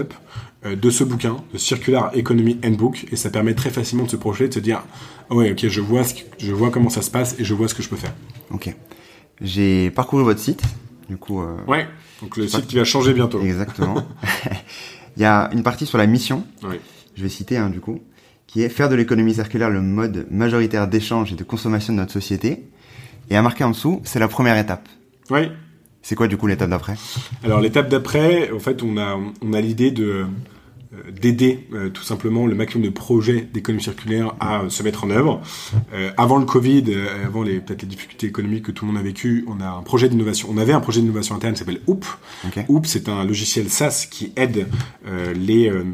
euh, 0.64 0.76
de 0.76 0.90
ce 0.90 1.02
bouquin, 1.04 1.36
le 1.52 1.58
Circular 1.58 2.10
Economy 2.16 2.58
Handbook, 2.64 3.06
et 3.10 3.16
ça 3.16 3.30
permet 3.30 3.54
très 3.54 3.70
facilement 3.70 4.04
de 4.04 4.10
se 4.10 4.16
projeter, 4.16 4.48
de 4.48 4.54
se 4.54 4.60
dire, 4.60 4.82
ah 5.30 5.34
ouais, 5.34 5.50
ok, 5.52 5.66
je 5.68 5.80
vois, 5.80 6.04
ce 6.04 6.14
que- 6.14 6.20
je 6.38 6.52
vois 6.52 6.70
comment 6.70 6.90
ça 6.90 7.02
se 7.02 7.10
passe 7.10 7.34
et 7.38 7.44
je 7.44 7.52
vois 7.54 7.66
ce 7.68 7.74
que 7.74 7.82
je 7.82 7.88
peux 7.88 7.96
faire. 7.96 8.14
Ok. 8.50 8.74
J'ai 9.40 9.90
parcouru 9.90 10.22
votre 10.22 10.40
site, 10.40 10.62
du 11.08 11.16
coup... 11.16 11.40
euh, 11.42 11.56
Ouais. 11.66 11.86
Donc 12.22 12.36
le 12.36 12.46
site 12.46 12.66
qui 12.68 12.76
va 12.76 12.84
changer 12.84 13.12
bientôt. 13.12 13.42
Exactement. 13.42 13.96
Il 15.16 15.22
y 15.22 15.26
a 15.26 15.50
une 15.52 15.62
partie 15.62 15.86
sur 15.86 15.98
la 15.98 16.06
mission, 16.06 16.44
Ouais. 16.62 16.80
je 17.16 17.22
vais 17.22 17.28
citer 17.28 17.60
du 17.70 17.80
coup, 17.80 18.00
qui 18.46 18.62
est 18.62 18.68
faire 18.68 18.88
de 18.88 18.94
l'économie 18.94 19.34
circulaire 19.34 19.70
le 19.70 19.80
mode 19.82 20.26
majoritaire 20.30 20.86
d'échange 20.88 21.32
et 21.32 21.36
de 21.36 21.44
consommation 21.44 21.92
de 21.92 21.98
notre 21.98 22.12
société. 22.12 22.64
Et 23.30 23.36
à 23.36 23.42
marquer 23.42 23.64
en 23.64 23.70
dessous, 23.70 24.00
c'est 24.04 24.18
la 24.18 24.28
première 24.28 24.56
étape. 24.58 24.88
Ouais. 25.30 25.50
C'est 26.04 26.16
quoi 26.16 26.28
du 26.28 26.36
coup 26.36 26.46
l'étape 26.46 26.68
d'après? 26.68 26.96
Alors 27.44 27.60
l'étape 27.60 27.88
d'après, 27.88 28.50
en 28.50 28.58
fait, 28.58 28.82
on 28.82 28.98
a, 28.98 29.18
on 29.40 29.52
a 29.54 29.60
l'idée 29.62 29.90
de 29.90 30.26
d'aider 31.10 31.66
euh, 31.72 31.90
tout 31.90 32.02
simplement 32.02 32.46
le 32.46 32.54
maximum 32.54 32.86
de 32.86 32.92
projets 32.92 33.48
d'économie 33.52 33.82
circulaire 33.82 34.34
à 34.40 34.62
euh, 34.62 34.68
se 34.68 34.82
mettre 34.82 35.04
en 35.04 35.10
œuvre. 35.10 35.40
Euh, 35.92 36.10
avant 36.16 36.38
le 36.38 36.44
Covid, 36.44 36.84
euh, 36.88 37.26
avant 37.26 37.42
les 37.42 37.60
peut-être 37.60 37.82
les 37.82 37.88
difficultés 37.88 38.26
économiques 38.26 38.64
que 38.64 38.72
tout 38.72 38.84
le 38.84 38.92
monde 38.92 39.00
a 39.00 39.04
vécues, 39.04 39.44
on 39.48 39.60
a 39.60 39.68
un 39.68 39.82
projet 39.82 40.08
d'innovation. 40.08 40.48
On 40.50 40.58
avait 40.58 40.72
un 40.72 40.80
projet 40.80 41.00
d'innovation 41.00 41.34
interne 41.34 41.54
qui 41.54 41.60
s'appelle 41.60 41.80
OOP. 41.86 42.04
Ok. 42.46 42.64
OOP, 42.68 42.86
c'est 42.86 43.08
un 43.08 43.24
logiciel 43.24 43.68
SaaS 43.68 44.06
qui 44.10 44.32
aide 44.36 44.66
euh, 45.06 45.32
les 45.34 45.68
euh, 45.68 45.84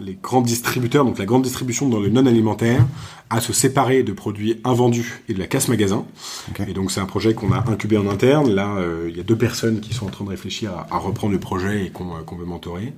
les 0.00 0.18
grands 0.20 0.42
distributeurs, 0.42 1.04
donc 1.04 1.18
la 1.18 1.24
grande 1.24 1.42
distribution 1.42 1.88
dans 1.88 2.00
le 2.00 2.08
non 2.08 2.26
alimentaire, 2.26 2.84
à 3.30 3.40
se 3.40 3.52
séparer 3.52 4.02
de 4.02 4.12
produits 4.12 4.60
invendus 4.64 5.22
et 5.28 5.34
de 5.34 5.38
la 5.38 5.46
casse 5.46 5.68
magasin. 5.68 6.04
Ok. 6.50 6.66
Et 6.68 6.72
donc 6.72 6.90
c'est 6.90 7.00
un 7.00 7.06
projet 7.06 7.34
qu'on 7.34 7.52
a 7.52 7.70
incubé 7.70 7.96
en 7.96 8.08
interne. 8.08 8.50
Là, 8.50 8.76
euh, 8.76 9.06
il 9.08 9.16
y 9.16 9.20
a 9.20 9.24
deux 9.24 9.36
personnes 9.36 9.80
qui 9.80 9.94
sont 9.94 10.06
en 10.06 10.10
train 10.10 10.24
de 10.24 10.30
réfléchir 10.30 10.72
à, 10.72 10.86
à 10.90 10.98
reprendre 10.98 11.32
le 11.32 11.40
projet 11.40 11.86
et 11.86 11.90
qu'on 11.90 12.16
euh, 12.16 12.22
qu'on 12.24 12.36
veut 12.36 12.46
mentorer. 12.46 12.92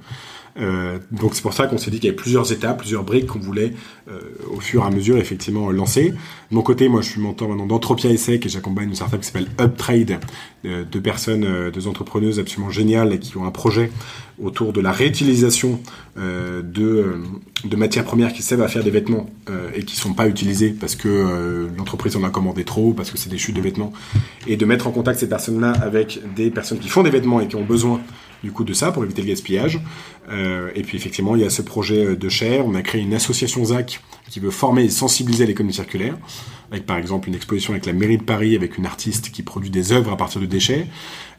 Euh, 0.59 0.99
donc 1.11 1.35
c'est 1.35 1.43
pour 1.43 1.53
ça 1.53 1.67
qu'on 1.67 1.79
s'est 1.79 1.91
dit 1.91 1.99
qu'il 1.99 2.07
y 2.07 2.09
avait 2.09 2.17
plusieurs 2.17 2.53
étapes, 2.53 2.79
plusieurs 2.79 3.05
briques 3.05 3.27
qu'on 3.27 3.39
voulait 3.39 3.75
euh, 4.09 4.21
au 4.51 4.61
fur 4.61 4.83
et 4.83 4.87
à 4.87 4.91
mesure 4.91 5.19
effectivement 5.19 5.71
lancer. 5.71 6.15
Mon 6.51 6.63
côté, 6.63 6.89
moi 6.89 7.03
je 7.03 7.11
suis 7.11 7.21
mentor 7.21 7.49
maintenant 7.49 7.67
d'Entropia 7.67 8.11
ESSEC 8.11 8.47
et 8.47 8.49
j'accompagne 8.49 8.89
une 8.89 8.95
startup 8.95 9.21
qui 9.21 9.27
s'appelle 9.27 9.49
UpTrade, 9.61 10.21
euh, 10.65 10.85
deux 10.85 11.01
personnes, 11.01 11.45
euh, 11.45 11.71
deux 11.71 11.89
entrepreneuses 11.89 12.39
absolument 12.39 12.71
géniales 12.71 13.13
et 13.13 13.19
qui 13.19 13.37
ont 13.37 13.45
un 13.45 13.51
projet 13.51 13.91
autour 14.43 14.73
de 14.73 14.81
la 14.81 14.93
réutilisation 14.93 15.81
euh, 16.19 16.63
de, 16.63 16.85
euh, 16.85 17.17
de 17.65 17.77
matières 17.77 18.05
premières 18.05 18.33
qui 18.33 18.43
servent 18.43 18.63
à 18.63 18.69
faire 18.69 18.85
des 18.85 18.91
vêtements 18.91 19.29
et 19.75 19.85
qui 19.85 19.97
sont 19.97 20.13
pas 20.13 20.27
utilisées 20.27 20.71
parce 20.71 20.97
que 20.97 21.69
l'entreprise 21.77 22.17
en 22.17 22.25
a 22.25 22.31
commandé 22.31 22.65
trop, 22.65 22.93
parce 22.93 23.11
que 23.11 23.19
c'est 23.19 23.31
des 23.31 23.39
chutes 23.39 23.57
de 23.57 23.61
vêtements, 23.61 23.93
et 24.47 24.57
de 24.57 24.65
mettre 24.65 24.87
en 24.87 24.91
contact 24.91 25.21
ces 25.21 25.29
personnes-là 25.29 25.73
avec 25.83 26.21
des 26.35 26.51
personnes 26.51 26.79
qui 26.79 26.89
font 26.89 27.03
des 27.03 27.11
vêtements 27.11 27.41
et 27.41 27.49
qui 27.49 27.57
ont 27.57 27.65
besoin 27.65 28.01
du 28.47 28.53
coup 28.53 28.63
de 28.63 28.73
ça 28.73 28.93
pour 28.93 29.03
éviter 29.03 29.23
le 29.23 29.29
gaspillage. 29.29 29.81
Euh, 30.29 30.71
et 30.77 30.83
puis 30.83 30.97
effectivement, 30.97 31.35
il 31.35 31.43
y 31.43 31.45
a 31.45 31.51
ce 31.51 31.63
projet 31.63 32.07
euh, 32.07 32.17
de 32.17 32.29
chair. 32.29 32.65
On 32.65 32.77
a 32.77 32.83
créé 32.83 33.03
une 33.03 33.13
association 33.13 33.65
ZAC 33.65 34.01
qui 34.31 34.39
veut 34.39 34.53
former 34.53 34.85
et 34.85 34.89
sensibiliser 34.89 35.47
l'économie 35.47 35.75
circulaire, 35.75 36.17
avec 36.71 36.87
par 36.87 36.97
exemple 36.97 37.29
une 37.29 37.35
exposition 37.35 37.73
avec 37.73 37.87
la 37.87 37.93
mairie 37.93 38.19
de 38.19 38.23
Paris, 38.23 38.57
avec 38.57 38.79
une 38.79 38.87
artiste 38.87 39.31
qui 39.31 39.43
produit 39.43 39.71
des 39.71 39.93
œuvres 39.93 40.13
à 40.13 40.17
partir 40.17 40.41
de 40.41 40.47
déchets. 40.47 40.87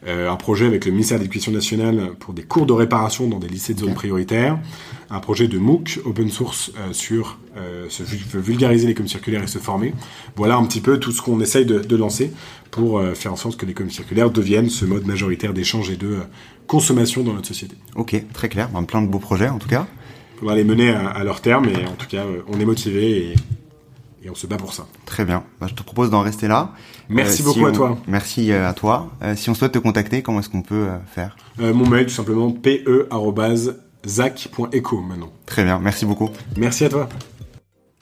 Euh, 0.06 0.30
un 0.30 0.36
projet 0.36 0.66
avec 0.66 0.84
le 0.84 0.92
ministère 0.92 1.18
de 1.18 1.22
l'Éducation 1.24 1.52
nationale 1.52 2.12
pour 2.20 2.32
des 2.32 2.42
cours 2.42 2.66
de 2.66 2.72
réparation 2.72 3.28
dans 3.28 3.38
des 3.38 3.48
lycées 3.48 3.74
de 3.74 3.80
zone 3.80 3.94
prioritaire. 3.94 4.58
Un 5.10 5.20
projet 5.20 5.48
de 5.48 5.58
MOOC 5.58 6.00
open 6.04 6.30
source 6.30 6.70
euh, 6.78 6.92
sur 6.92 7.38
euh, 7.56 7.86
se 7.88 8.02
vul- 8.02 8.20
vulgariser 8.40 8.86
l'économie 8.86 9.10
circulaire 9.10 9.42
et 9.42 9.46
se 9.48 9.58
former. 9.58 9.92
Voilà 10.36 10.56
un 10.56 10.64
petit 10.66 10.80
peu 10.80 10.98
tout 10.98 11.12
ce 11.12 11.20
qu'on 11.20 11.40
essaye 11.40 11.66
de, 11.66 11.78
de 11.80 11.96
lancer 11.96 12.30
pour 12.70 12.98
euh, 12.98 13.14
faire 13.14 13.32
en 13.32 13.36
sorte 13.36 13.56
que 13.56 13.66
l'économie 13.66 13.92
circulaire 13.92 14.30
devienne 14.30 14.68
ce 14.70 14.84
mode 14.84 15.06
majoritaire 15.06 15.52
d'échange 15.52 15.90
et 15.90 15.96
de 15.96 16.18
consommation 16.66 17.22
dans 17.22 17.32
notre 17.32 17.48
société. 17.48 17.74
Ok, 17.96 18.22
très 18.32 18.48
clair. 18.48 18.68
Plein 18.86 19.02
de 19.02 19.08
beaux 19.08 19.18
projets 19.18 19.48
en 19.48 19.58
tout 19.58 19.68
cas. 19.68 19.86
Il 20.36 20.40
faudra 20.40 20.54
les 20.54 20.64
mener 20.64 20.90
à, 20.90 21.08
à 21.08 21.24
leur 21.24 21.40
terme 21.40 21.64
et 21.64 21.84
en 21.86 21.94
tout 21.98 22.06
cas, 22.06 22.24
on 22.46 22.60
est 22.60 22.64
motivé 22.64 23.32
et, 23.32 23.34
et 24.22 24.30
on 24.30 24.34
se 24.34 24.46
bat 24.46 24.56
pour 24.56 24.72
ça. 24.72 24.86
Très 25.06 25.24
bien. 25.24 25.44
Ben, 25.60 25.68
je 25.68 25.74
te 25.74 25.82
propose 25.82 26.10
d'en 26.10 26.20
rester 26.22 26.48
là. 26.48 26.72
Merci 27.08 27.42
Euh, 27.42 27.44
beaucoup 27.46 27.58
si 27.60 27.64
à 27.64 27.68
on- 27.68 27.72
toi. 27.72 27.98
Merci 28.08 28.52
euh, 28.52 28.68
à 28.68 28.72
toi. 28.74 29.10
Euh, 29.22 29.34
si 29.36 29.48
on 29.50 29.54
souhaite 29.54 29.72
te 29.72 29.78
contacter, 29.78 30.22
comment 30.22 30.40
est-ce 30.40 30.48
qu'on 30.48 30.62
peut 30.62 30.88
euh, 30.88 30.98
faire? 31.06 31.36
Euh, 31.60 31.72
mon 31.72 31.86
mail, 31.88 32.06
tout 32.06 32.12
simplement, 32.14 32.50
pe.zac.eco 34.04 35.00
maintenant. 35.00 35.32
Très 35.46 35.64
bien, 35.64 35.78
merci 35.78 36.04
beaucoup. 36.06 36.30
Merci 36.56 36.84
à 36.84 36.88
toi. 36.88 37.08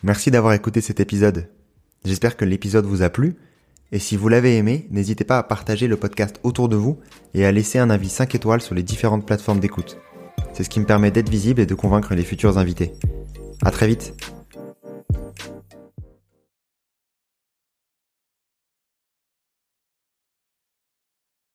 Merci 0.03 0.31
d'avoir 0.31 0.53
écouté 0.55 0.81
cet 0.81 1.01
épisode. 1.01 1.49
J'espère 2.05 2.37
que 2.37 2.45
l'épisode 2.45 2.85
vous 2.87 3.03
a 3.03 3.09
plu. 3.11 3.37
Et 3.93 3.99
si 4.01 4.17
vous 4.17 4.29
l'avez 4.29 4.57
aimé, 4.57 4.87
n'hésitez 4.91 5.25
pas 5.25 5.39
à 5.39 5.43
partager 5.45 5.87
le 5.87 5.97
podcast 5.97 6.41
autour 6.43 6.69
de 6.69 6.77
vous 6.77 6.99
et 7.35 7.47
à 7.47 7.53
laisser 7.53 7.79
un 7.79 7.89
avis 7.91 8.09
5 8.09 8.35
étoiles 8.35 8.61
sur 8.61 8.75
les 8.75 8.83
différentes 8.83 9.25
plateformes 9.27 9.61
d'écoute. 9.61 9.97
C'est 10.53 10.65
ce 10.65 10.69
qui 10.71 10.81
me 10.81 10.87
permet 10.87 11.11
d'être 11.13 11.29
visible 11.29 11.61
et 11.61 11.67
de 11.67 11.75
convaincre 11.75 12.15
les 12.15 12.25
futurs 12.25 12.59
invités. 12.59 12.93
À 13.63 13.71
très 13.71 13.87
vite. 13.87 14.13